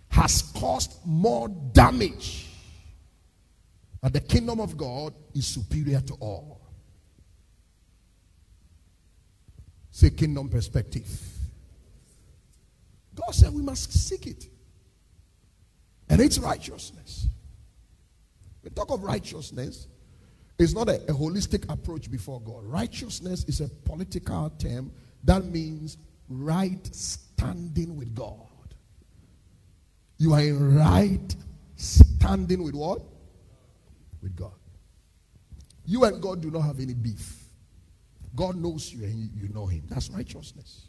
[0.08, 2.48] has caused more damage.
[4.02, 6.62] But the kingdom of God is superior to all.
[9.92, 11.08] Say kingdom perspective.
[13.14, 14.48] God said we must seek it.
[16.10, 17.28] And it's righteousness.
[18.64, 19.88] We talk of righteousness.
[20.58, 22.66] It's not a, a, holistic approach before God.
[22.66, 24.92] Righteousness is a political term
[25.24, 25.98] that means
[26.28, 28.36] right standing with God.
[30.18, 31.36] You are in right
[31.78, 33.02] standing with what?
[34.22, 34.52] With God.
[35.86, 37.46] You and God do not have any beef.
[38.36, 39.84] God knows you and you know Him.
[39.88, 40.89] That's righteousness.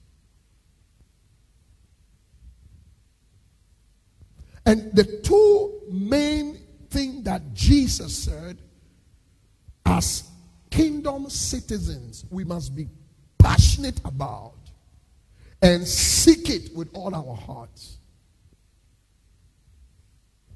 [4.71, 6.57] And the two main
[6.91, 8.57] things that Jesus said
[9.85, 10.31] as
[10.71, 12.87] kingdom citizens we must be
[13.37, 14.55] passionate about
[15.61, 17.99] and seek it with all our hearts.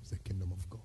[0.01, 0.81] It's the kingdom of God.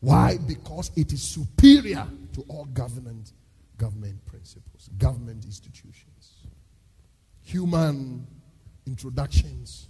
[0.00, 0.36] Why?
[0.46, 3.32] Because it is superior to all government
[3.78, 6.44] government principles, government institutions,
[7.40, 8.26] human
[8.86, 9.88] introductions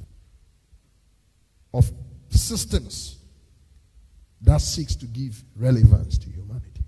[1.72, 1.90] of
[2.34, 3.18] systems
[4.40, 6.82] that seeks to give relevance to humanity.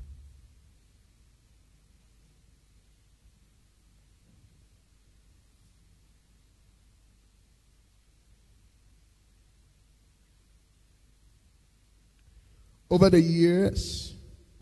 [12.91, 14.15] Over the years,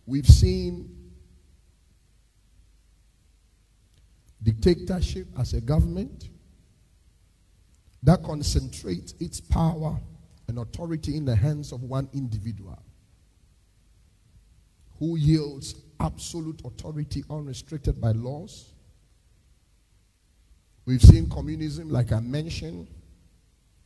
[0.07, 0.89] we've seen
[4.43, 6.29] dictatorship as a government
[8.03, 9.99] that concentrates its power
[10.59, 12.83] authority in the hands of one individual
[14.99, 18.73] who yields absolute authority unrestricted by laws.
[20.87, 22.89] We've seen communism, like I mentioned,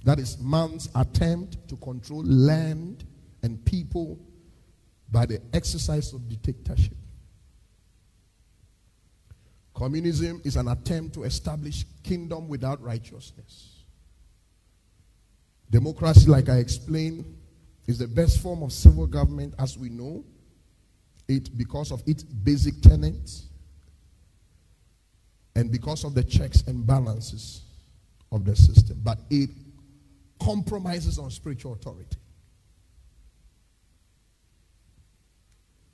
[0.04, 3.04] that is man's attempt to control land
[3.42, 4.18] and people
[5.10, 6.96] by the exercise of dictatorship.
[9.74, 13.77] Communism is an attempt to establish kingdom without righteousness.
[15.70, 17.24] Democracy, like I explained,
[17.86, 20.24] is the best form of civil government as we know
[21.28, 23.46] it because of its basic tenets
[25.54, 27.62] and because of the checks and balances
[28.32, 29.00] of the system.
[29.02, 29.50] But it
[30.40, 32.16] compromises on spiritual authority.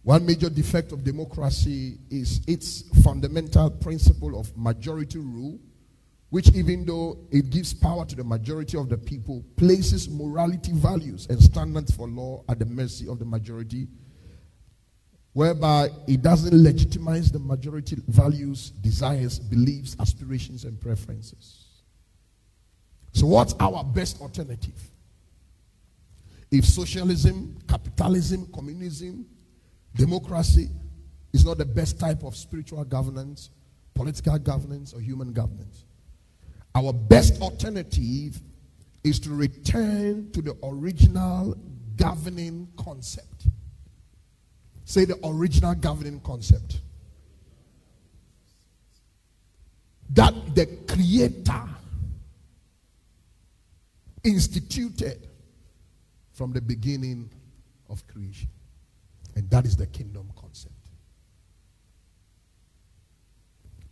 [0.02, 5.58] One major defect of democracy is its fundamental principle of majority rule,
[6.34, 11.28] which, even though it gives power to the majority of the people, places morality values
[11.30, 13.86] and standards for law at the mercy of the majority,
[15.32, 21.66] whereby it doesn't legitimize the majority values, desires, beliefs, aspirations, and preferences.
[23.12, 24.90] So, what's our best alternative?
[26.50, 29.24] If socialism, capitalism, communism,
[29.94, 30.68] Democracy
[31.32, 33.50] is not the best type of spiritual governance,
[33.94, 35.84] political governance, or human governance.
[36.74, 38.40] Our best alternative
[39.04, 41.56] is to return to the original
[41.96, 43.46] governing concept.
[44.84, 46.80] Say the original governing concept.
[50.10, 51.62] That the Creator
[54.24, 55.28] instituted
[56.32, 57.30] from the beginning
[57.88, 58.48] of creation.
[59.36, 60.74] And that is the kingdom concept.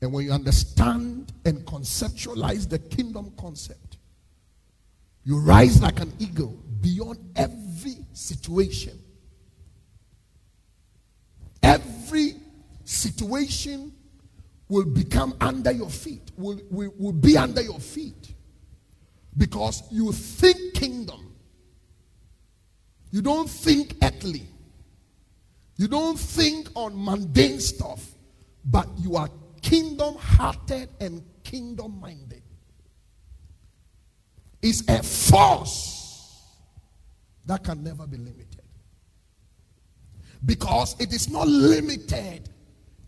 [0.03, 3.99] And when you understand and conceptualize the kingdom concept,
[5.23, 8.99] you rise like an eagle beyond every situation.
[11.63, 12.35] Every
[12.85, 13.93] situation
[14.69, 18.35] will become under your feet, will, will, will be under your feet.
[19.37, 21.33] Because you think kingdom.
[23.13, 24.49] You don't think earthly.
[25.77, 28.05] You don't think on mundane stuff,
[28.65, 29.29] but you are
[29.73, 32.43] kingdom hearted and kingdom minded.
[34.61, 36.47] It's a force
[37.47, 38.61] that can never be limited.
[40.45, 42.51] Because it is not limited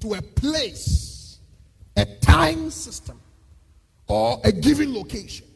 [0.01, 1.39] to a place,
[1.99, 3.21] a time system,
[4.07, 5.47] or a given location.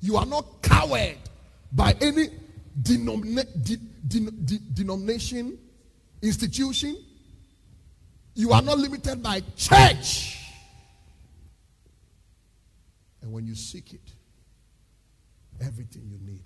[0.00, 1.18] You are not cowed
[1.70, 2.28] by any
[2.80, 3.76] denomina- de-
[4.08, 5.58] de- de- denomination,
[6.22, 6.96] institution.
[8.34, 10.38] You are not limited by church.
[13.20, 14.12] And when you seek it,
[15.60, 16.42] everything you need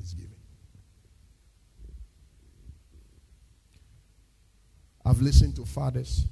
[0.00, 0.36] is given.
[5.04, 6.26] I've listened to fathers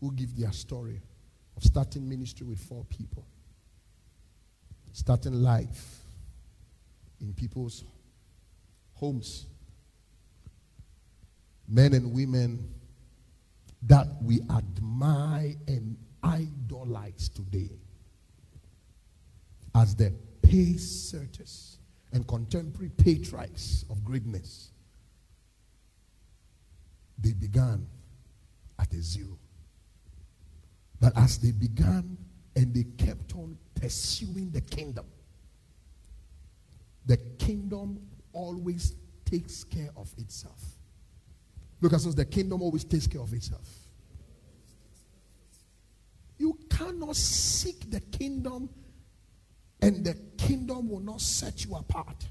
[0.00, 1.00] who give their story
[1.56, 3.26] of starting ministry with four people,
[4.92, 6.00] starting life
[7.20, 7.82] in people's
[8.94, 9.46] homes.
[11.68, 12.75] Men and women
[13.86, 17.70] that we admire and idolize today
[19.74, 20.12] as the
[20.42, 21.78] pace searchers
[22.12, 24.70] and contemporary patriarchs of greatness.
[27.18, 27.86] They began
[28.78, 29.38] at a zero.
[31.00, 32.16] But as they began
[32.56, 35.06] and they kept on pursuing the kingdom,
[37.04, 38.00] the kingdom
[38.32, 40.75] always takes care of itself.
[41.88, 43.68] Because the kingdom always takes care of itself.
[46.36, 48.68] You cannot seek the kingdom
[49.80, 52.26] and the kingdom will not set you apart.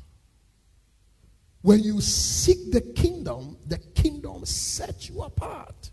[1.62, 5.90] When you seek the kingdom, the kingdom sets you apart.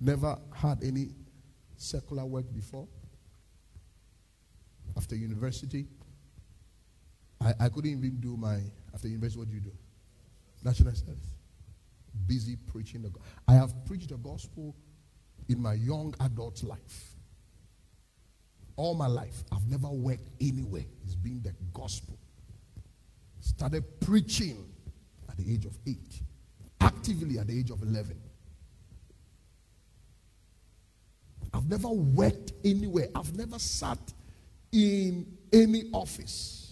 [0.00, 1.10] Never had any
[1.76, 2.88] secular work before.
[4.96, 5.86] After university,
[7.40, 8.60] I, I couldn't even do my,
[8.94, 9.72] after university, what do you do?
[10.64, 11.34] National service.
[12.26, 13.26] Busy preaching the gospel.
[13.46, 14.74] I have preached the gospel
[15.48, 17.12] in my young adult life.
[18.76, 20.84] All my life, I've never worked anywhere.
[21.04, 22.18] It's been the gospel.
[23.40, 24.68] Started preaching
[25.28, 26.20] at the age of eight,
[26.80, 28.20] actively at the age of 11.
[31.54, 33.08] I've never worked anywhere.
[33.14, 33.98] I've never sat
[34.72, 36.65] in any office.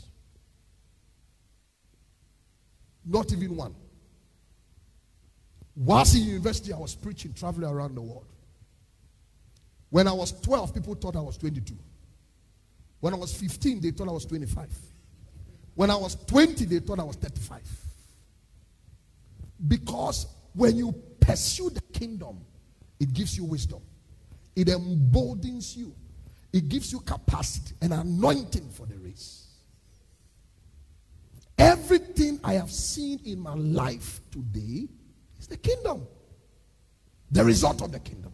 [3.04, 3.74] Not even one.
[5.76, 8.26] Whilst in university, I was preaching, traveling around the world.
[9.90, 11.74] When I was 12, people thought I was 22.
[13.00, 14.68] When I was 15, they thought I was 25.
[15.74, 17.60] When I was 20, they thought I was 35.
[19.68, 22.40] Because when you pursue the kingdom,
[23.00, 23.82] it gives you wisdom,
[24.54, 25.94] it emboldens you,
[26.52, 29.43] it gives you capacity and anointing for the race.
[31.56, 34.88] Everything I have seen in my life today
[35.38, 36.06] is the kingdom,
[37.30, 38.32] the result of the kingdom.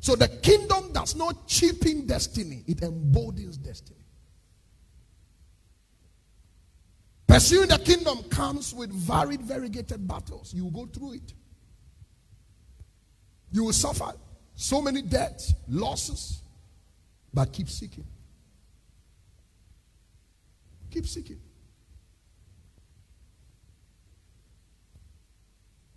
[0.00, 4.00] So the kingdom does not cheapen destiny, it emboldens destiny.
[7.26, 10.52] Pursuing the kingdom comes with varied, variegated battles.
[10.52, 11.32] You go through it.
[13.50, 14.12] You will suffer
[14.54, 16.42] so many deaths, losses,
[17.32, 18.04] but keep seeking.
[20.92, 21.40] Keep seeking.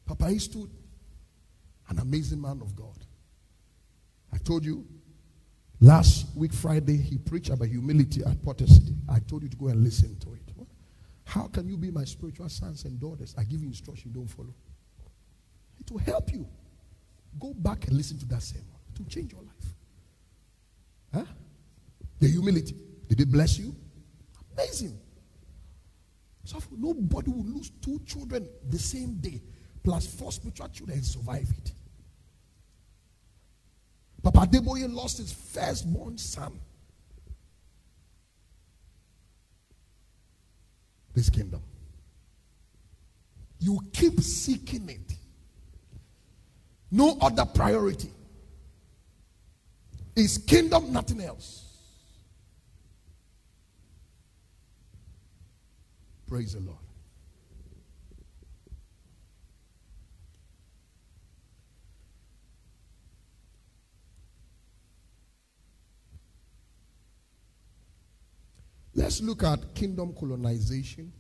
[0.06, 0.70] Papa Eastwood,
[1.90, 2.98] an amazing man of God.
[4.34, 4.86] I told you
[5.82, 8.96] last week, Friday, he preached about humility at Potter City.
[9.10, 10.46] I told you to go and listen to it.
[11.26, 13.36] How can you be my spiritual sons and daughters?
[13.38, 14.54] I give you instruction, don't follow.
[15.80, 16.48] It will help you.
[17.40, 18.68] Go back and listen to that sermon.
[18.94, 19.74] It will change your life.
[21.14, 21.34] Huh?
[22.20, 22.76] The humility.
[23.10, 23.76] Did it bless you?
[24.58, 25.00] Amazing.
[26.44, 29.42] So nobody will lose two children the same day,
[29.84, 31.72] plus four spiritual children and survive it.
[34.22, 36.60] Papa Adeboye lost his firstborn son.
[41.14, 41.62] This kingdom.
[43.60, 45.14] You keep seeking it.
[46.92, 48.12] No other priority.
[50.16, 51.65] Is kingdom nothing else?
[56.28, 56.78] Praise the Lord.
[68.96, 71.12] Let's look at kingdom colonization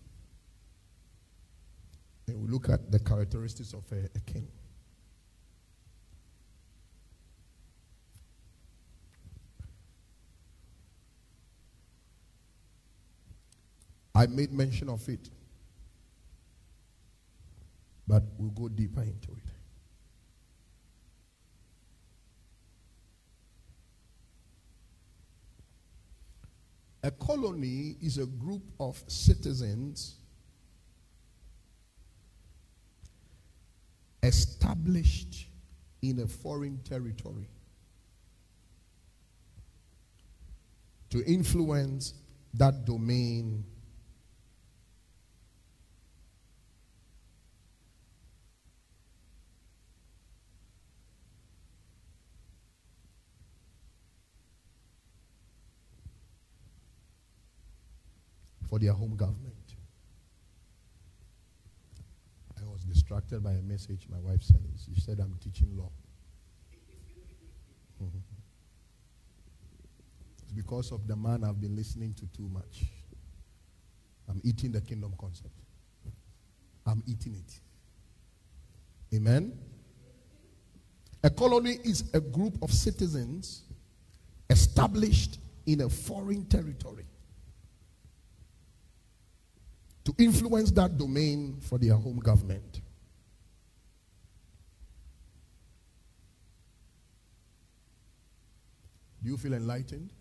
[2.27, 4.47] and we look at the characteristics of a, a king.
[14.15, 15.29] I made mention of it,
[18.07, 19.51] but we'll go deeper into it.
[27.03, 30.15] A colony is a group of citizens
[34.23, 35.47] established
[36.01, 37.49] in a foreign territory
[41.09, 42.13] to influence
[42.53, 43.65] that domain
[58.69, 59.55] for their home government.
[62.59, 64.61] I was distracted by a message my wife sent.
[64.93, 65.91] She said, I'm teaching law.
[68.03, 68.17] Mm-hmm.
[70.43, 72.83] it's because of the man I've been listening to too much.
[74.27, 75.53] I'm eating the kingdom concept.
[76.85, 77.59] I'm eating it.
[79.15, 79.57] Amen?
[81.23, 83.63] A colony is a group of citizens
[84.49, 87.05] established in a foreign territory
[90.05, 92.81] to influence that domain for their home government.
[99.23, 100.11] Do you feel enlightened?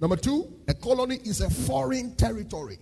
[0.00, 2.78] Number two, a colony is a foreign territory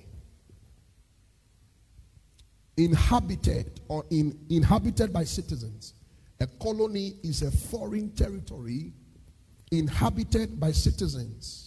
[2.76, 5.94] inhabited or in, inhabited by citizens.
[6.40, 8.92] A colony is a foreign territory
[9.70, 11.65] inhabited by citizens.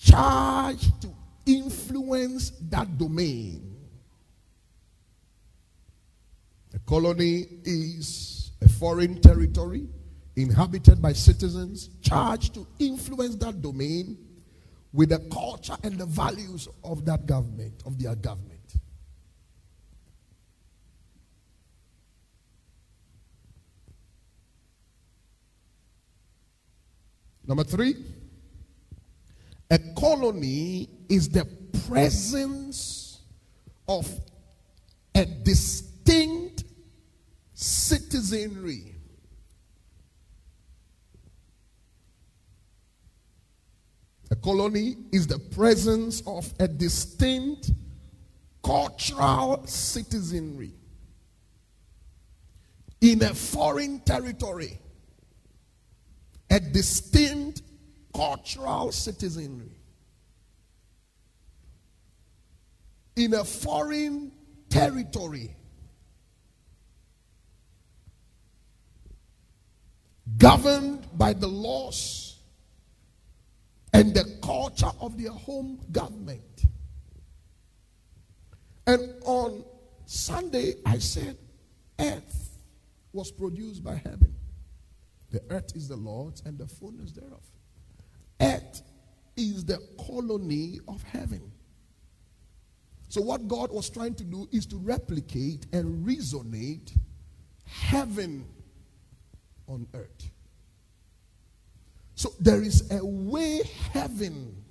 [0.00, 1.14] Charged to
[1.46, 3.76] influence that domain.
[6.74, 9.86] A colony is a foreign territory
[10.36, 14.16] inhabited by citizens charged to influence that domain
[14.92, 18.50] with the culture and the values of that government, of their government.
[27.46, 27.96] Number three,
[29.70, 31.44] a colony is the
[31.86, 33.20] presence
[33.88, 34.08] of
[35.14, 36.64] a distinct
[37.54, 38.96] citizenry.
[44.32, 47.70] A colony is the presence of a distinct
[48.62, 50.72] cultural citizenry
[53.00, 54.78] in a foreign territory.
[56.50, 57.39] A distinct
[58.20, 59.80] cultural citizenry
[63.16, 64.30] in a foreign
[64.68, 65.56] territory
[70.36, 72.36] governed by the laws
[73.94, 76.66] and the culture of their home government.
[78.86, 79.64] And on
[80.04, 81.38] Sunday, I said,
[81.98, 82.58] Earth
[83.14, 84.34] was produced by heaven.
[85.30, 87.40] The earth is the Lord's and the fullness thereof.
[88.40, 88.82] Earth
[89.36, 91.52] is the colony of heaven.
[93.08, 96.96] So, what God was trying to do is to replicate and resonate
[97.66, 98.46] heaven
[99.66, 100.30] on earth.
[102.14, 103.62] So, there is a way
[103.92, 104.62] heaven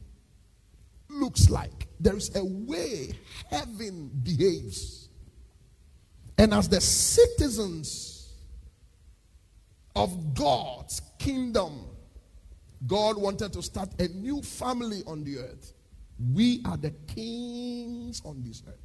[1.09, 3.11] looks like, there is a way
[3.49, 5.09] heaven behaves.
[6.37, 8.31] And as the citizens
[9.97, 11.88] of God's kingdom,
[12.87, 15.73] God wanted to start a new family on the earth.
[16.33, 18.75] We are the kings on this earth.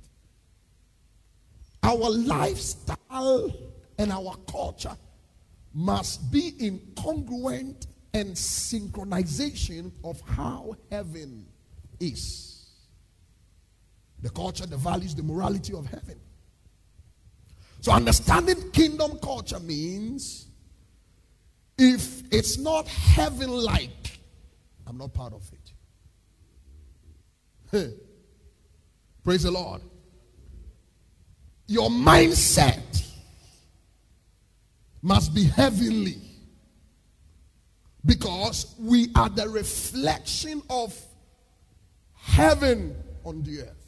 [1.83, 3.53] Our lifestyle
[3.99, 4.97] and our culture
[5.73, 11.47] must be in congruent and synchronization of how heaven
[12.01, 12.69] is.
[14.23, 16.19] The culture, the values, the morality of heaven.
[17.81, 20.47] So, understanding kingdom culture means
[21.77, 24.19] if it's not heaven like,
[24.87, 25.61] I'm not part of it.
[29.25, 29.81] Praise the Lord.
[31.67, 33.09] Your mindset
[35.03, 36.19] must be heavenly
[38.05, 40.95] because we are the reflection of
[42.15, 42.95] heaven
[43.25, 43.85] on the earth.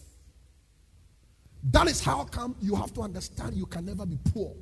[1.70, 4.54] That is how come you have to understand you can never be poor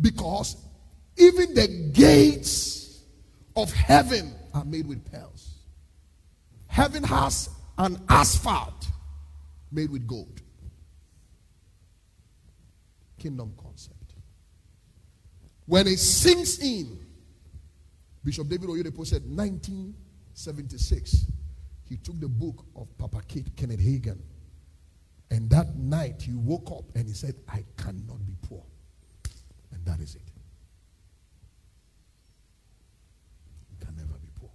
[0.00, 0.56] because
[1.18, 3.02] even the gates
[3.56, 5.54] of heaven are made with pearls.
[6.66, 8.86] Heaven has an asphalt
[9.70, 10.40] made with gold.
[13.18, 13.96] Kingdom concept.
[15.66, 16.98] When it sinks in,
[18.24, 21.26] Bishop David Oyedepo said 1976,
[21.88, 24.18] he took the book of Papa Kate Kenneth Hagin.
[25.30, 28.62] And that night he woke up and he said, I cannot be poor.
[29.72, 30.22] And that is it.
[33.70, 34.50] You can never be poor.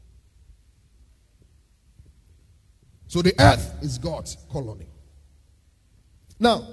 [3.13, 4.87] So the earth is God's colony.
[6.39, 6.67] Now,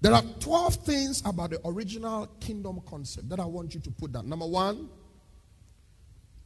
[0.00, 4.10] there are 12 things about the original kingdom concept that I want you to put
[4.10, 4.28] down.
[4.28, 4.88] Number one,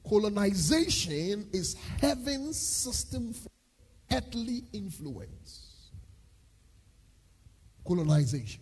[0.07, 3.49] colonization is heaven's system for
[4.13, 5.89] earthly influence.
[7.87, 8.61] Colonization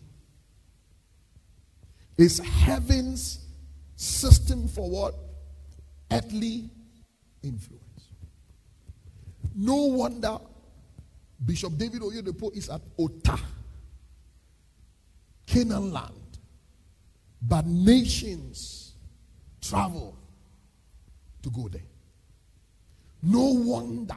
[2.17, 3.41] is heaven's
[3.97, 5.15] system for what?
[6.13, 6.71] Earthly
[7.43, 7.86] influence.
[9.57, 10.39] No wonder
[11.45, 13.39] Bishop David Oyedepo is at Ota
[15.47, 16.13] Canaan land.
[17.41, 18.93] But nations
[19.61, 20.17] travel
[21.43, 21.81] to go there.
[23.23, 24.17] No wonder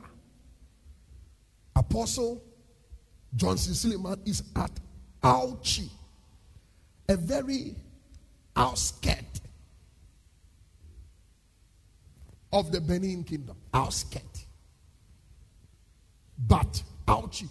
[1.76, 2.44] Apostle
[3.36, 4.72] Johnson Suleman is at
[5.24, 5.88] Auchi,
[7.08, 7.76] a very
[8.58, 9.24] outskirt
[12.52, 13.56] of the Benin kingdom.
[13.74, 14.29] Outskirt.
[16.48, 17.50] But Auchi,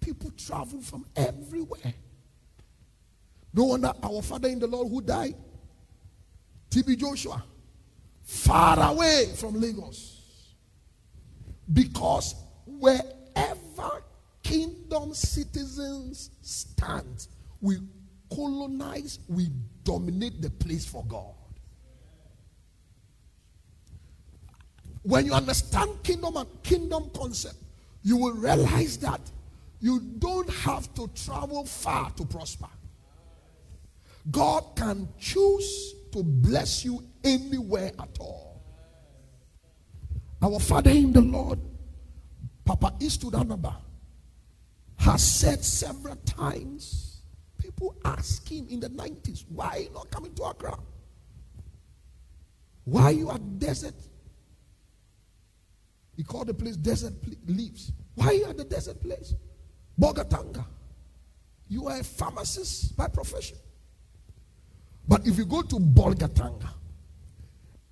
[0.00, 1.94] people travel from everywhere
[3.54, 5.36] no wonder our father in the Lord who died,
[6.70, 7.42] TB Joshua,
[8.24, 10.22] far away from Lagos.
[11.72, 12.34] Because
[12.66, 14.02] wherever
[14.42, 17.28] kingdom citizens stand,
[17.60, 17.78] we
[18.34, 19.50] colonize, we
[19.84, 21.34] dominate the place for God.
[25.02, 27.56] When you understand kingdom and kingdom concept,
[28.04, 29.20] you will realize that
[29.80, 32.68] you don't have to travel far to prosper.
[34.30, 38.62] God can choose to bless you anywhere at all.
[40.40, 41.58] Our Father in the Lord,
[42.64, 43.76] Papa Eastwood Anaba,
[44.98, 47.22] has said several times,
[47.58, 50.78] people ask him in the 90s, why are you not coming to Accra?
[52.84, 53.94] Why you at desert?
[56.16, 57.14] He called the place desert
[57.46, 57.92] leaves.
[58.14, 59.34] Why are you at the desert place?
[60.00, 60.64] Bolgatanga.
[61.68, 63.56] You are a pharmacist by profession.
[65.06, 66.68] But if you go to Bolgatanga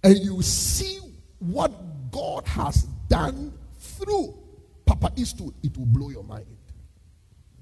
[0.03, 0.99] and you see
[1.39, 1.73] what
[2.11, 4.39] God has done through
[4.87, 6.47] Papa Eastwood, it will blow your mind.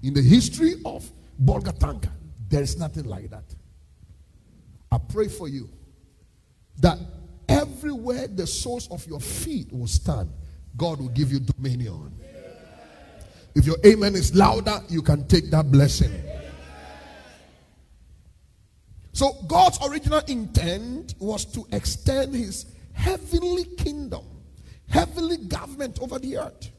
[0.03, 1.11] In the history of
[1.43, 2.11] Bolgatanga,
[2.49, 3.45] there is nothing like that.
[4.93, 5.69] I pray for you
[6.81, 6.99] that
[7.49, 10.31] everywhere the soles of your feet will stand,
[10.81, 12.11] God will give you dominion.
[13.55, 16.11] If your amen is louder, you can take that blessing.
[19.13, 22.65] So God's original intent was to extend his
[22.95, 24.25] heavenly kingdom,
[24.89, 26.71] heavenly government over the earth.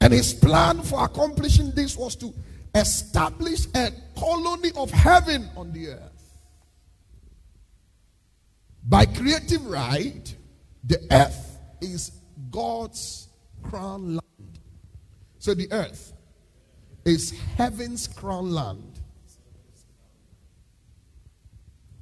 [0.00, 2.32] And his plan for accomplishing this was to
[2.74, 6.40] establish a colony of heaven on the earth.
[8.84, 10.34] By creative right,
[10.82, 13.28] the earth is God's
[13.62, 14.58] crown land.
[15.38, 16.12] So the earth
[17.04, 19.00] is heaven's crown land.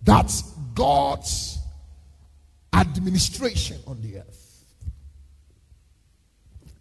[0.03, 0.43] That's
[0.75, 1.59] God's
[2.75, 4.65] administration on the earth.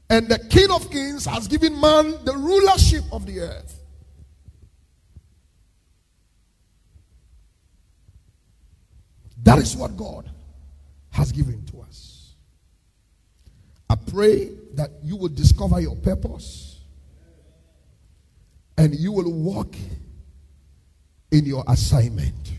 [0.10, 3.80] And the King of Kings has given man the rulership of the earth.
[9.43, 10.30] That is what God
[11.12, 11.79] has given to
[14.12, 16.80] pray that you will discover your purpose
[18.78, 19.76] and you will walk
[21.32, 22.53] in your assignment.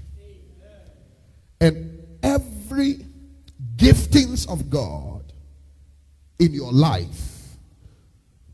[1.61, 3.05] And every
[3.77, 5.33] giftings of God
[6.39, 7.57] in your life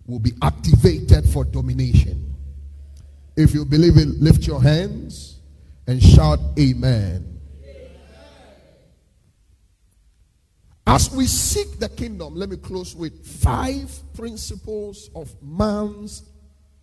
[0.06, 2.34] will be activated for domination.
[3.36, 5.36] If you believe it, lift your hands
[5.86, 7.35] and shout amen.
[10.86, 16.22] As we seek the kingdom, let me close with five principles of man's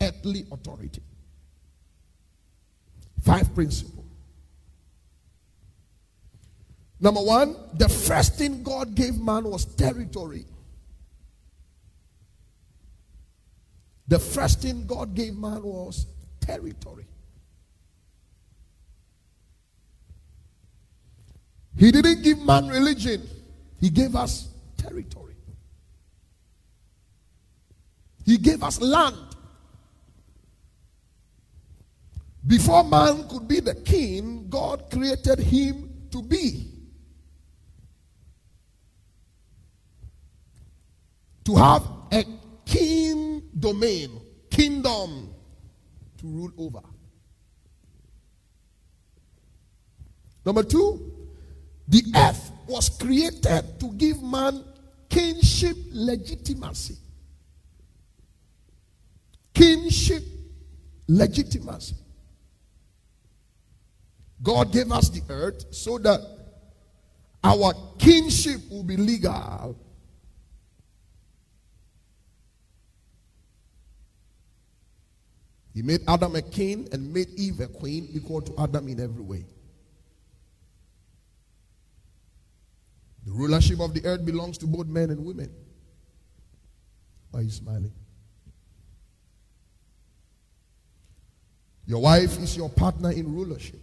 [0.01, 1.01] earthly authority.
[3.21, 4.05] Five principles.
[6.99, 10.45] Number one, the first thing God gave man was territory.
[14.07, 16.05] The first thing God gave man was
[16.39, 17.05] territory.
[21.77, 23.27] He didn't give man religion,
[23.83, 25.35] He gave us territory.
[28.25, 29.17] He gave us land.
[32.47, 36.71] Before man could be the king, God created him to be.
[41.43, 42.23] To have a
[42.65, 45.33] king domain, kingdom
[46.19, 46.87] to rule over.
[50.45, 51.12] Number two,
[51.93, 54.63] the earth was created to give man
[55.07, 56.97] kingship legitimacy.
[59.53, 60.23] Kingship
[61.07, 61.95] legitimacy.
[64.41, 66.19] God gave us the earth so that
[67.43, 69.77] our kingship will be legal.
[75.75, 79.23] He made Adam a king and made Eve a queen, equal to Adam in every
[79.23, 79.45] way.
[83.25, 85.51] The rulership of the earth belongs to both men and women.
[87.29, 87.91] Why are you smiling?
[91.85, 93.79] Your wife is your partner in rulership.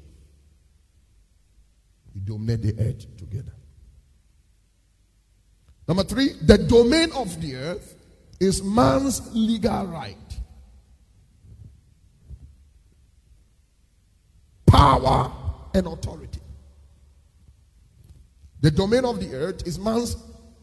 [2.14, 3.52] You dominate the earth together.
[5.86, 7.94] Number three, the domain of the earth
[8.40, 10.16] is man's legal right.
[14.66, 15.30] Power
[15.74, 16.39] and authority.
[18.60, 20.16] The domain of the earth is man's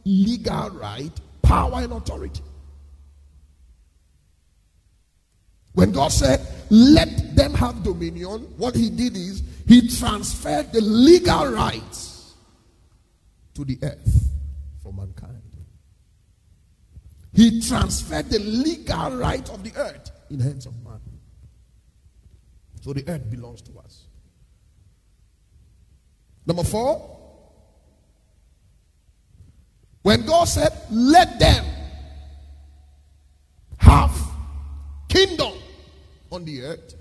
[0.06, 2.44] legal right, power, and authority.
[5.74, 11.52] When God said, let them have dominion, what he did is he transferred the legal
[11.52, 12.34] rights
[13.54, 14.30] to the earth
[14.82, 15.42] for mankind.
[17.34, 21.00] He transferred the legal right of the earth in the hands of man.
[22.82, 24.06] So the earth belongs to us.
[26.48, 27.17] Number four,
[30.08, 31.66] when God said, let them
[33.78, 34.18] have
[35.10, 35.52] kingdom
[36.32, 36.96] on the earth,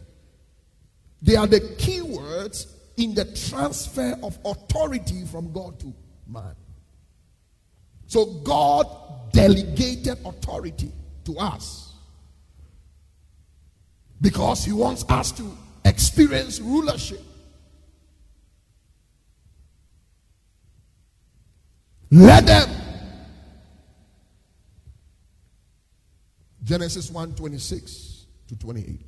[1.22, 5.94] they are the key words in the transfer of authority from God to
[6.26, 6.56] man.
[8.08, 8.88] So God
[9.32, 10.90] delegated authority
[11.26, 11.92] to us
[14.20, 17.22] because He wants us to experience rulership.
[22.10, 22.75] Let them
[26.66, 29.00] Genesis 1 26 to 28.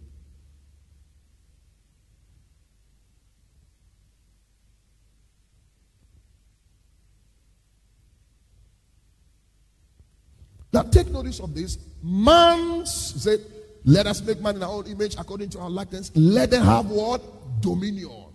[10.72, 11.78] Now take notice of this.
[12.00, 13.40] Man's said,
[13.84, 16.12] Let us make man in our own image according to our likeness.
[16.14, 17.60] Let them have what?
[17.60, 18.26] Dominion.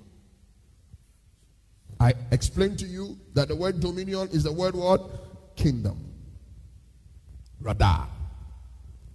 [1.98, 5.56] I explained to you that the word dominion is the word what?
[5.56, 6.14] Kingdom.
[7.62, 8.10] Radar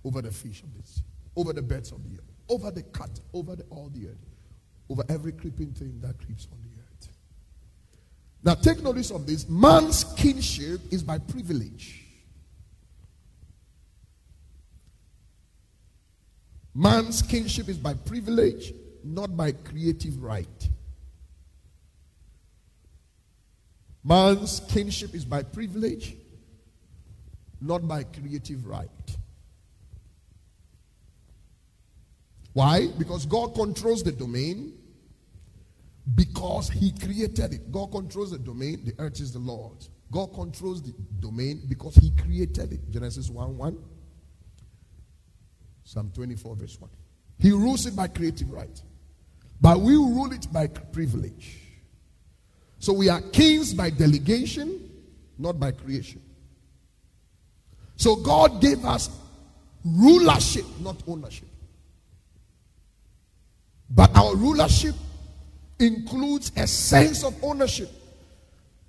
[0.04, 1.02] over the fish of the sea,
[1.36, 4.26] over the birds of the air, over the cat, over the, all the earth,
[4.88, 7.08] over every creeping thing that creeps on the earth.
[8.42, 9.48] Now take notice of this.
[9.48, 12.04] Man's kinship is by privilege.
[16.74, 18.72] Man's kinship is by privilege,
[19.02, 20.68] not by creative right.
[24.04, 26.14] Man's kinship is by privilege,
[27.60, 28.88] not by creative right.
[32.58, 32.88] Why?
[32.98, 34.72] Because God controls the domain.
[36.12, 37.70] Because He created it.
[37.70, 38.82] God controls the domain.
[38.84, 39.76] The earth is the Lord.
[40.10, 42.90] God controls the domain because He created it.
[42.90, 43.78] Genesis 1 1.
[45.84, 46.90] Psalm 24, verse 1.
[47.38, 48.82] He rules it by creative right.
[49.60, 51.60] But we rule it by privilege.
[52.80, 54.90] So we are kings by delegation,
[55.38, 56.22] not by creation.
[57.94, 59.10] So God gave us
[59.84, 61.47] rulership, not ownership.
[63.90, 64.94] But our rulership
[65.78, 67.90] includes a sense of ownership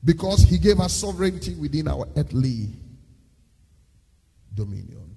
[0.04, 2.70] because he gave us sovereignty within our earthly
[4.54, 5.16] dominion.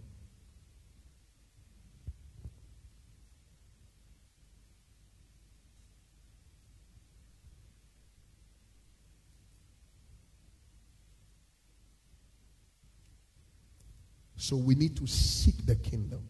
[14.36, 16.28] So we need to seek the kingdom.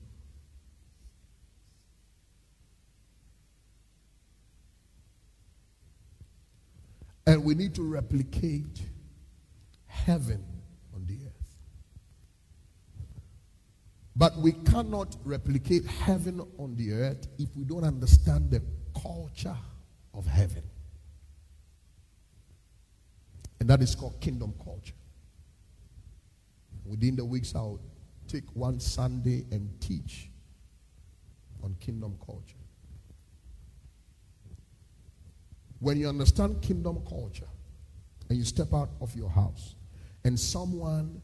[7.26, 8.82] And we need to replicate
[9.86, 10.44] heaven
[10.94, 11.32] on the earth.
[14.16, 18.62] But we cannot replicate heaven on the earth if we don't understand the
[19.00, 19.56] culture
[20.12, 20.62] of heaven.
[23.60, 24.94] And that is called kingdom culture.
[26.84, 27.80] Within the weeks, I'll
[28.26, 30.28] take one Sunday and teach
[31.62, 32.61] on kingdom culture.
[35.83, 37.49] When you understand kingdom culture
[38.28, 39.74] and you step out of your house
[40.24, 41.20] and someone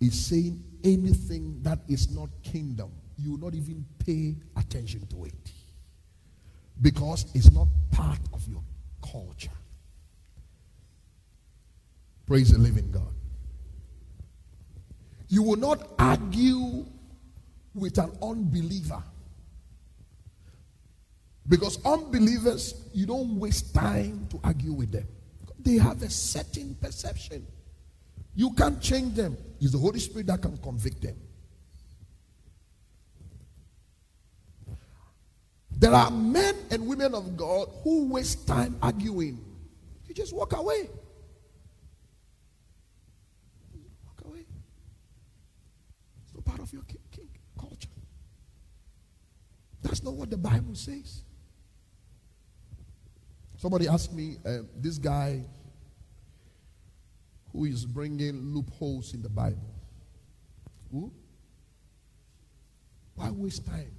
[0.00, 5.52] is saying anything that is not kingdom, you will not even pay attention to it
[6.80, 8.62] because it's not part of your
[9.02, 9.50] culture.
[12.26, 13.12] Praise the living God.
[15.28, 16.86] You will not argue
[17.74, 19.02] with an unbeliever.
[21.48, 25.06] Because unbelievers, you don't waste time to argue with them.
[25.58, 27.46] They have a certain perception.
[28.34, 29.36] You can't change them.
[29.60, 31.16] It's the Holy Spirit that can convict them.
[35.80, 39.42] There are men and women of God who waste time arguing.
[40.06, 40.90] You just walk away.
[44.04, 44.44] Walk away.
[46.22, 47.28] It's not part of your king, king
[47.58, 47.88] culture.
[49.82, 51.22] That's not what the Bible says.
[53.60, 55.44] Somebody asked me, uh, this guy
[57.52, 59.74] who is bringing loopholes in the Bible.
[60.90, 61.12] Who?
[63.14, 63.92] Why waste time?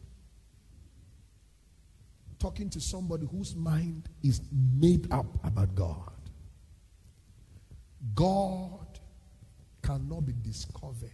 [2.42, 6.12] talking to somebody whose mind is made up about God.
[8.16, 9.00] God
[9.84, 11.12] cannot be discovered,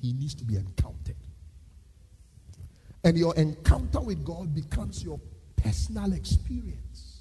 [0.00, 1.16] He needs to be encountered.
[3.04, 5.20] And your encounter with God becomes your
[5.56, 7.13] personal experience.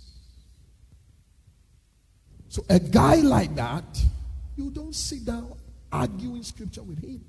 [2.53, 3.83] So, a guy like that,
[4.55, 5.55] you don't sit down
[5.91, 7.25] arguing scripture with him.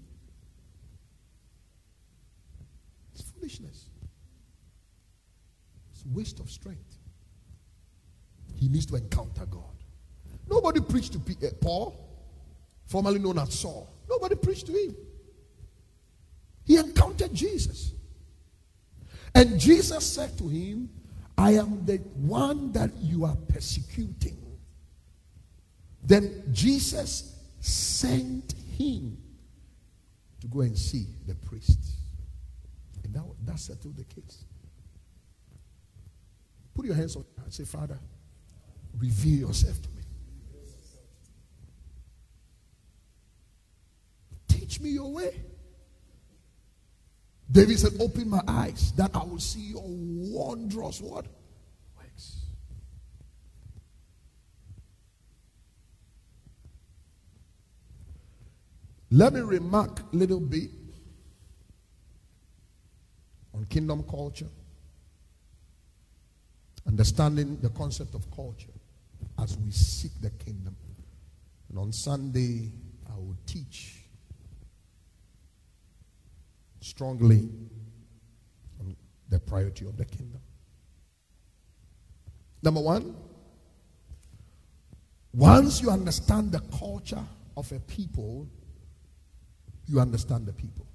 [3.14, 3.87] It's foolishness
[5.95, 6.99] It's waste of strength.
[8.55, 9.62] He needs to encounter God.
[10.47, 11.97] Nobody preached to uh, Paul,
[12.85, 13.89] formerly known as Saul.
[14.07, 14.95] Nobody preached to him.
[16.66, 17.95] He encountered Jesus.
[19.35, 20.91] And Jesus said to him,
[21.39, 24.43] I am the one that you are persecuting.
[26.05, 29.16] Then Jesus sent him
[30.40, 31.78] to go and see the priest.
[33.02, 34.44] And that, that settled the case.
[36.74, 37.98] Put your hands on and say, Father,
[38.98, 40.02] reveal yourself to me.
[44.48, 45.40] Teach me your way.
[47.50, 51.26] David said, Open my eyes that I will see your wondrous what?
[59.14, 60.70] Let me remark a little bit
[63.54, 64.48] on kingdom culture
[66.84, 68.74] understanding the concept of culture
[69.38, 70.74] as we seek the kingdom.
[71.68, 72.72] And on Sunday,
[73.08, 74.00] I will teach
[76.80, 77.48] strongly
[78.80, 78.96] on
[79.28, 80.40] the priority of the kingdom.
[82.64, 83.14] Number one,
[85.32, 87.24] once you understand the culture
[87.56, 88.48] of a people,
[89.87, 90.87] you understand the people.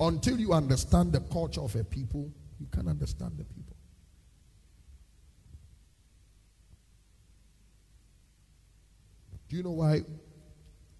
[0.00, 3.76] Until you understand the culture of a people, you can understand the people.
[9.48, 10.00] Do you know why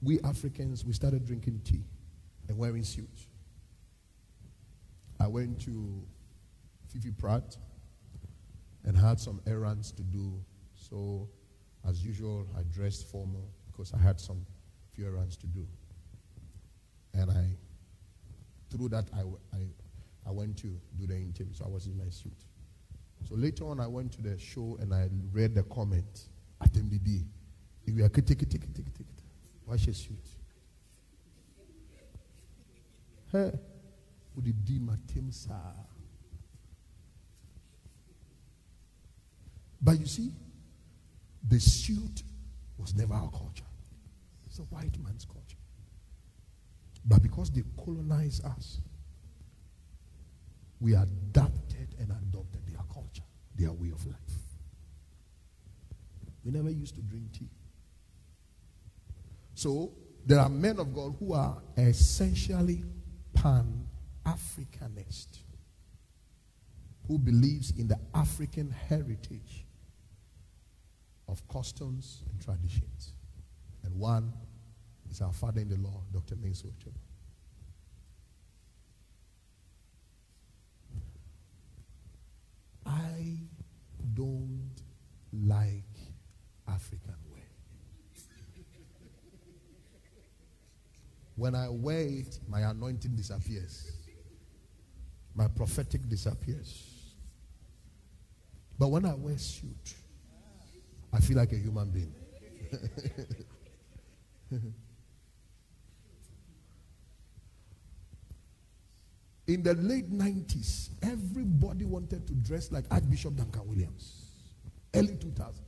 [0.02, 1.84] we Africans we started drinking tea
[2.48, 3.26] and wearing suits?
[5.18, 6.02] I went to
[6.88, 7.56] Fifi Pratt
[8.84, 10.44] and had some errands to do.
[10.74, 11.28] So,
[11.88, 14.44] as usual, I dressed formal because I had some
[14.92, 15.66] few errands to do.
[17.14, 17.46] And I
[18.72, 19.20] through that, I,
[19.54, 19.60] I,
[20.26, 20.68] I went to
[20.98, 22.32] do the interview, so I was in my suit.
[23.28, 26.28] So later on, I went to the show and I read the comment
[26.60, 27.24] at MBB.
[27.84, 29.04] You are kitty, kitty, kitty, kitty.
[29.66, 30.26] Wash your suit.
[33.30, 33.52] Hey,
[34.34, 35.52] would it be my team, sir?
[39.80, 40.32] But you see,
[41.48, 42.22] the suit
[42.82, 43.64] was never our culture.
[44.46, 45.56] It's a white man's culture.
[47.04, 48.80] But because they colonized us,
[50.80, 53.22] we adapted and adopted their culture,
[53.54, 54.16] their way of life.
[56.44, 57.48] We never used to drink tea.
[59.54, 59.92] So
[60.26, 62.84] there are men of God who are essentially
[63.32, 63.86] pan
[64.26, 65.38] Africanist,
[67.06, 69.66] who believes in the African heritage
[71.32, 73.14] of customs and traditions.
[73.84, 74.32] And one
[75.10, 76.36] is our father in the law, Dr.
[76.36, 76.92] Mensa Otabil.
[82.84, 83.38] I
[84.12, 84.70] don't
[85.32, 85.82] like
[86.68, 87.40] African wear.
[91.36, 93.90] When I wear it, my anointing disappears.
[95.34, 96.88] My prophetic disappears.
[98.78, 99.94] But when I wear suit,
[101.12, 102.14] I feel like a human being.
[109.46, 114.30] In the late 90s, everybody wanted to dress like Archbishop Duncan Williams.
[114.94, 115.64] Early 2000.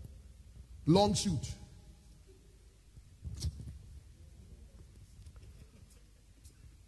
[0.87, 1.53] Long suit.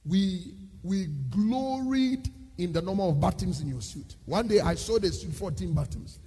[0.05, 4.15] We, we gloried in the number of buttons in your suit.
[4.25, 6.21] One day I saw the suit 14 buttons.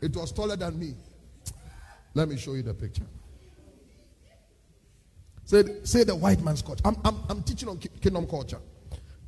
[0.00, 0.94] It was taller than me.
[2.14, 3.06] Let me show you the picture.
[5.44, 6.82] Say, say the white man's culture.
[6.84, 8.60] I'm, I'm, I'm teaching on kingdom culture.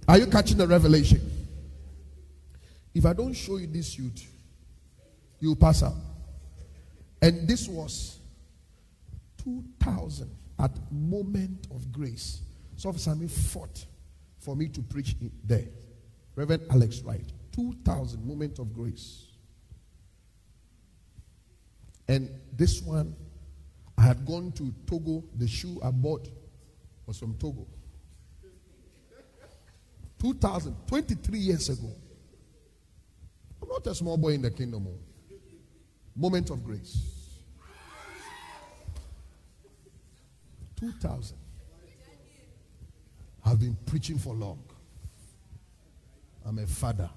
[0.09, 1.21] Are you catching the revelation?
[2.95, 4.27] If I don't show you this youth,
[5.41, 5.95] you pass out.
[7.21, 8.19] And this was
[9.45, 12.41] 2000 at moment of grace.
[12.77, 13.85] So Sami fought
[14.39, 15.67] for me to preach there.
[16.35, 17.25] Reverend Alex Wright.
[17.53, 19.25] 2000 moment of grace.
[22.09, 23.15] And this one,
[23.99, 25.25] I had gone to Togo.
[25.37, 26.29] The shoe I bought
[27.07, 27.67] was from Togo.
[30.21, 31.93] 2000, 23 years ago.
[33.63, 34.87] I'm not a small boy in the kingdom.
[34.89, 34.99] Oh.
[36.15, 37.03] Moment of grace.
[40.77, 41.37] 2000.
[43.45, 44.63] I've been preaching for long.
[46.45, 47.11] I'm a father.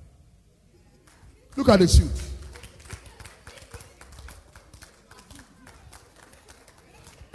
[1.56, 2.39] Look at the suit.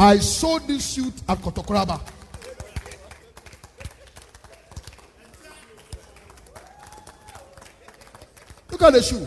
[0.05, 1.99] I saw this suit at Kotokoraba.
[8.71, 9.27] Look at the shoe.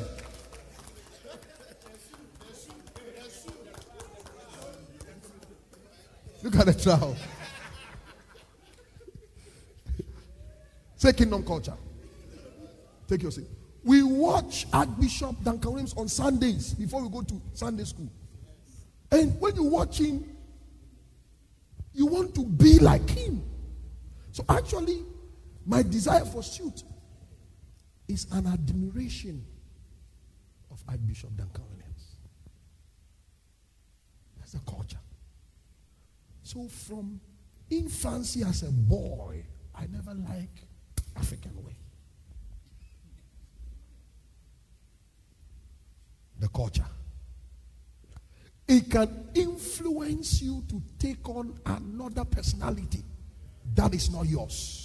[6.44, 7.18] Look at the trowel.
[10.98, 11.74] Say kingdom culture.
[13.08, 13.48] Take your seat.
[13.84, 18.12] We watch Archbishop Duncan Williams on Sundays before we go to Sunday school.
[19.10, 20.37] And when you watch him,
[21.98, 23.42] you want to be like him.
[24.32, 25.04] So actually,
[25.66, 26.84] my desire for suit
[28.08, 29.44] is an admiration
[30.70, 32.18] of Archbishop Duncan Williams.
[34.38, 35.00] That's the culture.
[36.44, 37.20] So from
[37.72, 39.44] infancy as a boy,
[39.74, 40.68] I never like
[41.16, 41.76] African way.
[46.40, 46.86] The culture.
[48.68, 53.04] It can influence you to take on another personality
[53.76, 54.84] that is not yours.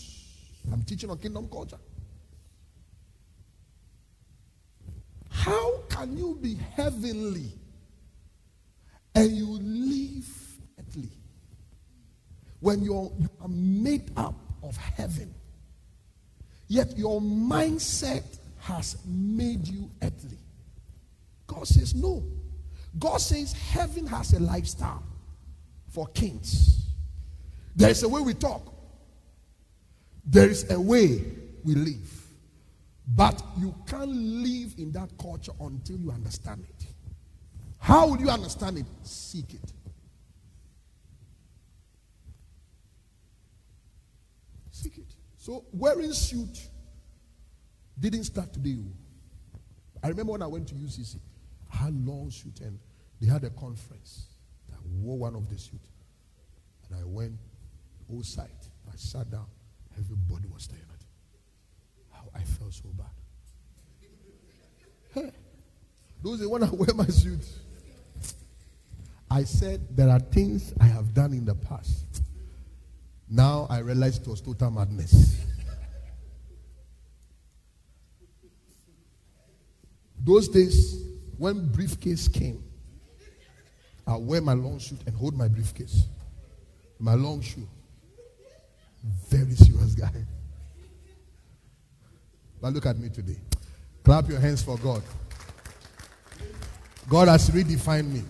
[0.72, 1.78] I'm teaching on kingdom culture.
[5.30, 7.52] How can you be heavenly
[9.14, 10.28] and you live
[10.78, 11.08] earthly
[12.60, 15.34] when you're, you are made up of heaven?
[16.68, 20.38] Yet your mindset has made you earthly.
[21.46, 22.22] God says no.
[22.98, 25.02] God says heaven has a lifestyle
[25.88, 26.86] for kings.
[27.74, 28.72] There is a way we talk,
[30.24, 31.22] there is a way
[31.64, 32.18] we live.
[33.14, 36.86] But you can't live in that culture until you understand it.
[37.78, 38.86] How will you understand it?
[39.02, 39.72] Seek it.
[44.70, 45.14] Seek it.
[45.36, 46.68] So wearing suit
[47.98, 48.76] didn't start today.
[48.78, 49.58] Oh.
[50.02, 51.16] I remember when I went to UCC,
[51.72, 52.78] I had long suit and
[53.20, 54.26] they had a conference.
[54.72, 55.80] I wore one of the suit.
[56.88, 57.38] And I went
[58.14, 58.50] outside.
[58.86, 59.46] I sat down.
[59.98, 61.06] Everybody was staring at me.
[62.34, 63.06] I felt so bad.
[65.14, 65.30] Hey,
[66.22, 67.46] those days when I wear my suit,
[69.30, 72.22] I said there are things I have done in the past.
[73.28, 75.38] Now I realize it was total madness.
[80.18, 81.02] Those days,
[81.42, 82.62] when briefcase came,
[84.06, 86.04] I wear my long suit and hold my briefcase.
[87.00, 87.66] My long shoe.
[89.28, 90.24] Very serious guy.
[92.60, 93.38] But look at me today.
[94.04, 95.02] Clap your hands for God.
[97.08, 98.22] God has redefined me.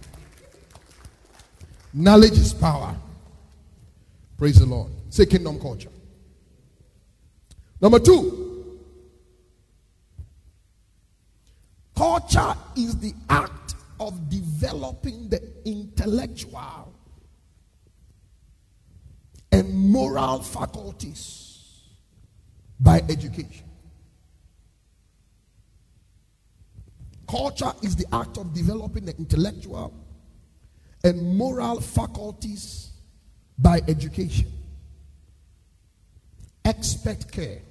[1.93, 2.97] Knowledge is power.
[4.39, 4.91] Praise the Lord.
[5.11, 5.91] Say kingdom culture.
[7.79, 8.42] Number two,
[12.13, 16.93] culture is the act of developing the intellectual
[19.51, 21.89] and moral faculties
[22.81, 23.65] by education.
[27.27, 29.95] Culture is the act of developing the intellectual
[31.05, 32.91] and moral faculties
[33.59, 34.53] by education.
[36.65, 37.63] expert care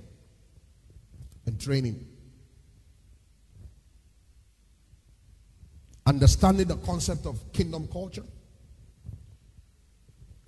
[1.45, 2.10] and training.
[6.05, 8.23] Understanding the concept of kingdom culture.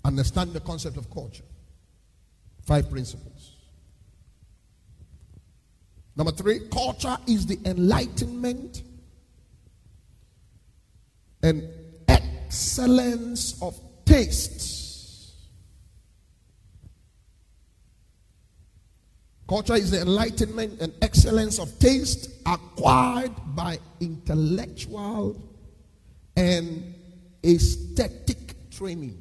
[0.03, 1.43] Understanding the concept of culture.
[2.65, 3.51] Five principles.
[6.15, 8.83] Number three, culture is the enlightenment
[11.41, 11.67] and
[12.07, 14.82] excellence of taste.
[19.53, 25.39] Culture is the enlightenment and excellence of taste acquired by intellectual
[26.35, 26.95] and
[27.45, 29.15] aesthetic training.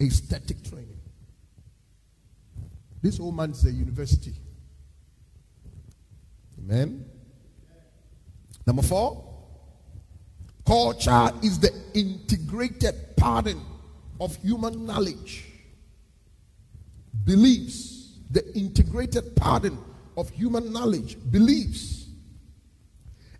[0.00, 0.96] Aesthetic training.
[3.02, 4.34] This woman is a university.
[6.60, 7.04] Amen.
[8.64, 9.24] Number four,
[10.64, 13.60] culture is the integrated pattern
[14.20, 15.46] of human knowledge,
[17.24, 17.95] beliefs,
[18.30, 19.78] the integrated pattern
[20.16, 22.06] of human knowledge, beliefs,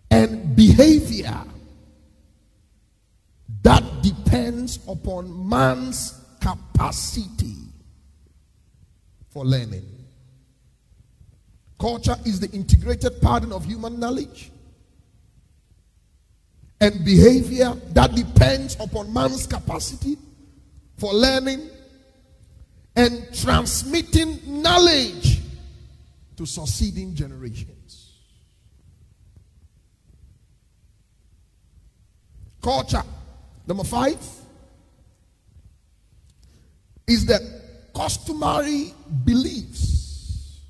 [0.09, 1.43] and behavior
[3.63, 7.55] that depends upon man's capacity
[9.29, 9.85] for learning.
[11.79, 14.51] Culture is the integrated pattern of human knowledge
[16.79, 20.17] and behavior that depends upon man's capacity
[20.97, 21.69] for learning
[22.97, 25.39] and transmitting knowledge
[26.35, 28.13] to succeeding generations.
[32.59, 33.03] Culture,
[33.67, 34.17] number five,
[37.05, 37.61] is the
[37.95, 38.91] customary
[39.23, 40.61] beliefs,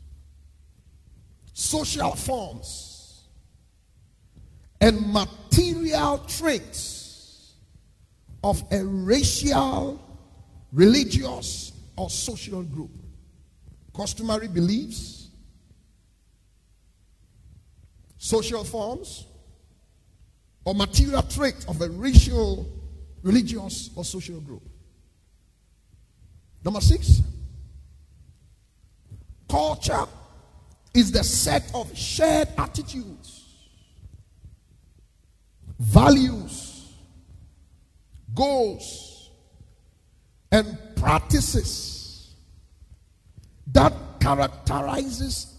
[1.54, 3.24] social forms,
[4.82, 7.54] and material traits
[8.44, 9.98] of a racial,
[10.74, 12.92] religious, or social group.
[13.96, 15.30] Customary beliefs,
[18.18, 19.26] social forms,
[20.64, 22.68] or material traits of a racial,
[23.24, 24.62] religious, or social group.
[26.64, 27.22] Number six,
[29.50, 30.06] culture
[30.94, 33.46] is the set of shared attitudes,
[35.80, 36.92] values,
[38.36, 39.32] goals,
[40.52, 42.34] and practices
[43.68, 45.54] that characterizes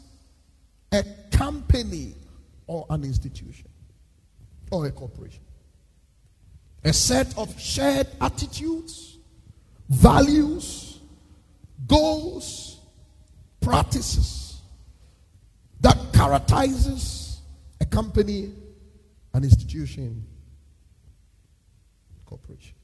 [0.92, 2.14] a company
[2.66, 3.68] or an institution
[4.70, 5.42] or a corporation.
[6.84, 9.18] A set of shared attitudes,
[9.88, 11.00] values,
[11.86, 12.80] goals,
[13.60, 14.60] practices
[15.80, 17.40] that characterizes
[17.80, 18.52] a company,
[19.34, 20.24] an institution,
[22.24, 22.77] corporation.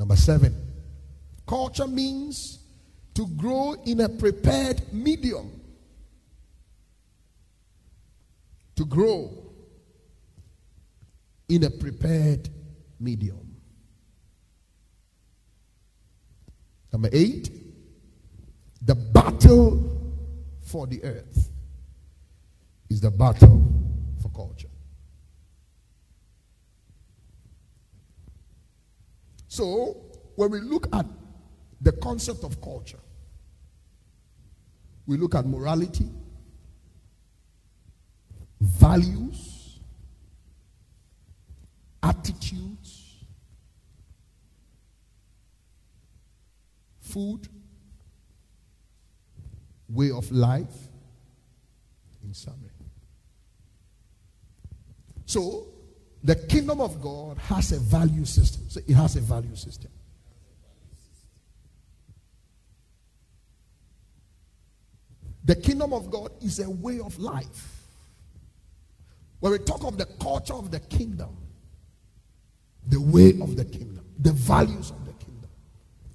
[0.00, 0.56] Number seven,
[1.46, 2.60] culture means
[3.12, 5.60] to grow in a prepared medium.
[8.76, 9.30] To grow
[11.50, 12.48] in a prepared
[12.98, 13.54] medium.
[16.90, 17.50] Number eight,
[18.80, 20.16] the battle
[20.62, 21.50] for the earth
[22.88, 23.62] is the battle
[24.22, 24.69] for culture.
[29.60, 29.94] So,
[30.36, 31.04] when we look at
[31.82, 32.98] the concept of culture,
[35.06, 36.08] we look at morality,
[38.58, 39.80] values,
[42.02, 43.22] attitudes,
[47.02, 47.46] food,
[49.90, 50.88] way of life,
[52.24, 52.70] in summary.
[55.26, 55.66] So,
[56.22, 58.64] the kingdom of God has a value system.
[58.68, 59.90] So it has a value system.
[65.44, 67.86] The kingdom of God is a way of life.
[69.40, 71.36] When we talk of the culture of the kingdom,
[72.86, 75.50] the way of the kingdom, the values of the kingdom,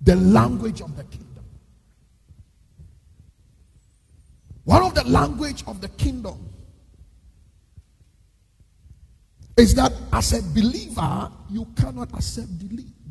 [0.01, 1.43] the language of the kingdom.
[4.65, 6.54] One of the language of the kingdom
[9.57, 12.49] is that as a believer, you cannot accept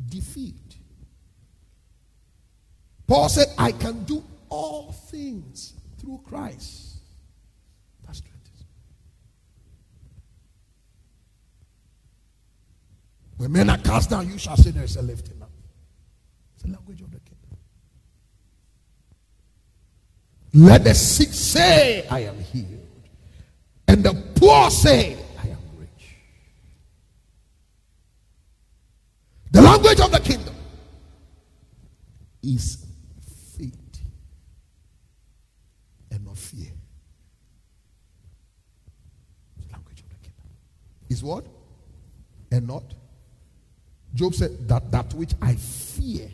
[0.09, 0.55] defeat.
[3.07, 6.97] Paul said, I can do all things through Christ.
[8.05, 8.49] That's strength.
[13.37, 15.49] When men are cast down, you shall say there is a lifting up.
[16.53, 17.57] It's the language of the kingdom.
[20.53, 22.87] Let the sick say, I am healed.
[23.87, 25.17] And the poor say,
[29.55, 30.53] The language of the kingdom
[32.43, 32.85] is
[33.57, 34.01] faith
[36.11, 36.73] and not fear.
[39.55, 40.43] The language of the kingdom
[41.07, 41.45] is what?
[42.51, 42.83] And not?
[44.13, 46.29] Job said that that which I fear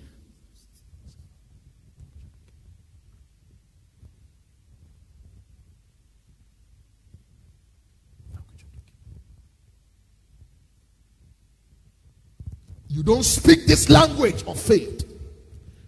[12.94, 15.10] You don't speak this language of faith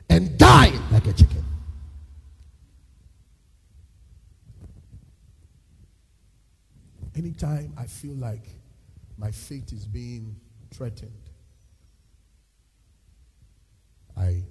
[0.10, 1.44] and die like a chicken.
[7.14, 8.48] Anytime I feel like
[9.18, 10.34] my faith is being
[10.72, 11.12] threatened,
[14.16, 14.42] I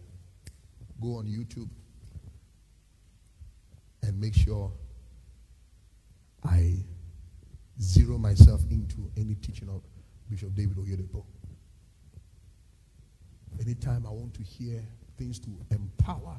[1.00, 1.70] go on YouTube
[4.02, 4.70] and make sure
[6.44, 6.74] I
[7.80, 9.80] zero myself into any teaching of
[10.28, 11.24] Bishop David Oyedepo.
[13.60, 14.82] Anytime I want to hear
[15.16, 16.38] things to empower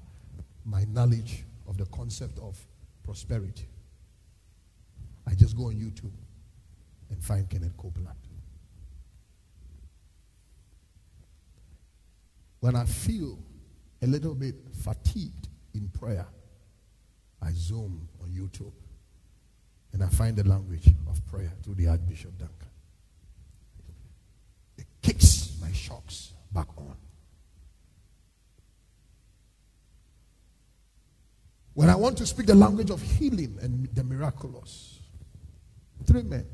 [0.66, 2.60] my knowledge of the concept of
[3.04, 3.68] prosperity,
[5.28, 6.12] I just go on YouTube
[7.10, 8.18] and find Kenneth Copeland.
[12.60, 13.40] When I feel
[14.02, 16.26] a little bit fatigued in prayer,
[17.42, 18.72] I zoom on YouTube
[19.92, 22.70] and I find the language of prayer through the Archbishop Duncan.
[24.78, 26.96] It kicks my shocks back on.
[31.74, 35.00] When I want to speak the language of healing and the miraculous,
[36.06, 36.46] three men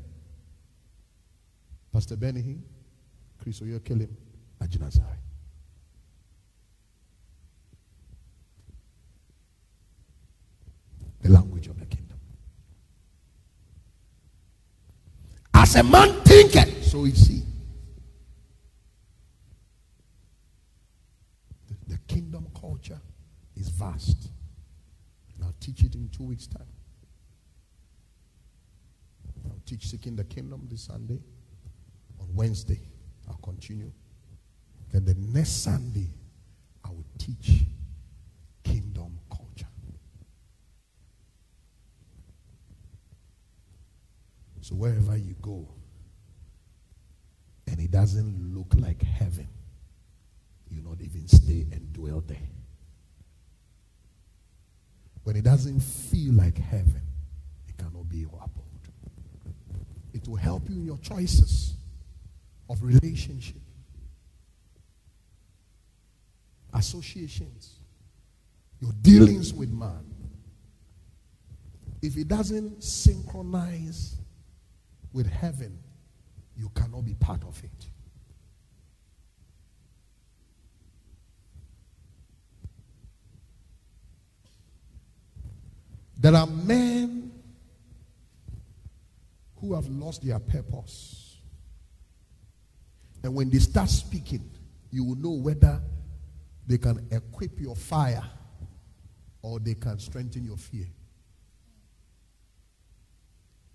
[1.92, 2.58] Pastor Benny,
[3.42, 4.16] Chris Oyakhilome,
[4.62, 5.16] Agyinasare.
[11.22, 12.18] The language of the kingdom.
[15.52, 17.42] As a man thinketh, so is he.
[21.68, 23.00] The, the kingdom culture
[23.56, 24.28] is vast.
[25.34, 26.66] And I'll teach it in two weeks' time.
[29.46, 31.18] I'll teach Seeking the Kingdom this Sunday.
[32.20, 32.80] On Wednesday,
[33.28, 33.90] I'll continue.
[34.92, 36.08] Then the next Sunday,
[36.84, 37.62] I will teach
[38.62, 39.66] kingdom culture.
[44.60, 45.66] So wherever you go,
[47.66, 49.48] and it doesn't look like heaven,
[50.68, 52.36] you not even stay and dwell there.
[55.24, 57.02] When it doesn't feel like heaven,
[57.68, 58.64] it cannot be your abode.
[60.12, 61.74] It will help you in your choices
[62.68, 63.60] of relationship,
[66.72, 67.76] associations,
[68.80, 70.04] your dealings with man.
[72.02, 74.16] If it doesn't synchronize
[75.12, 75.78] with heaven,
[76.56, 77.86] you cannot be part of it.
[86.20, 87.32] There are men
[89.56, 91.38] who have lost their purpose.
[93.22, 94.50] And when they start speaking,
[94.90, 95.80] you will know whether
[96.66, 98.22] they can equip your fire
[99.40, 100.86] or they can strengthen your fear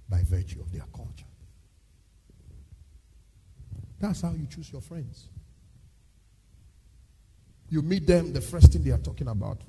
[0.07, 1.25] by virtue of their culture.
[3.99, 5.29] That's how you choose your friends.
[7.69, 9.61] You meet them, the first thing they are talking about,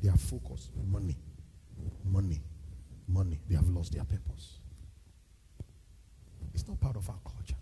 [0.00, 1.18] their focus, money
[2.04, 2.40] money,
[3.08, 3.40] money.
[3.48, 4.58] They have lost their purpose.
[6.52, 7.56] It's not part of our culture.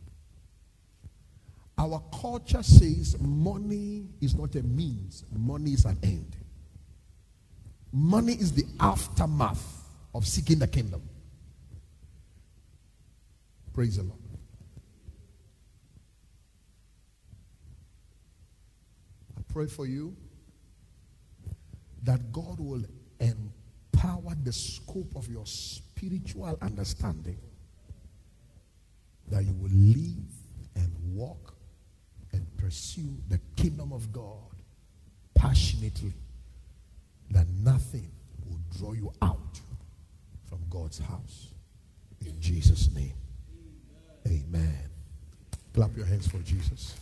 [1.78, 6.36] Our culture says money is not a means, money is an end.
[7.92, 11.02] Money is the aftermath of seeking the kingdom.
[13.72, 14.18] Praise the Lord.
[19.38, 20.14] I pray for you
[22.04, 22.84] that God will
[23.20, 23.61] empower
[24.02, 27.38] empower the scope of your spiritual understanding
[29.28, 30.32] that you will live
[30.76, 31.54] and walk
[32.32, 34.38] and pursue the kingdom of God
[35.34, 36.12] passionately,
[37.30, 38.10] that nothing
[38.46, 39.60] will draw you out
[40.48, 41.48] from God's house.
[42.24, 43.14] In Jesus' name.
[44.26, 44.88] Amen.
[45.74, 46.94] Clap your hands for Jesus.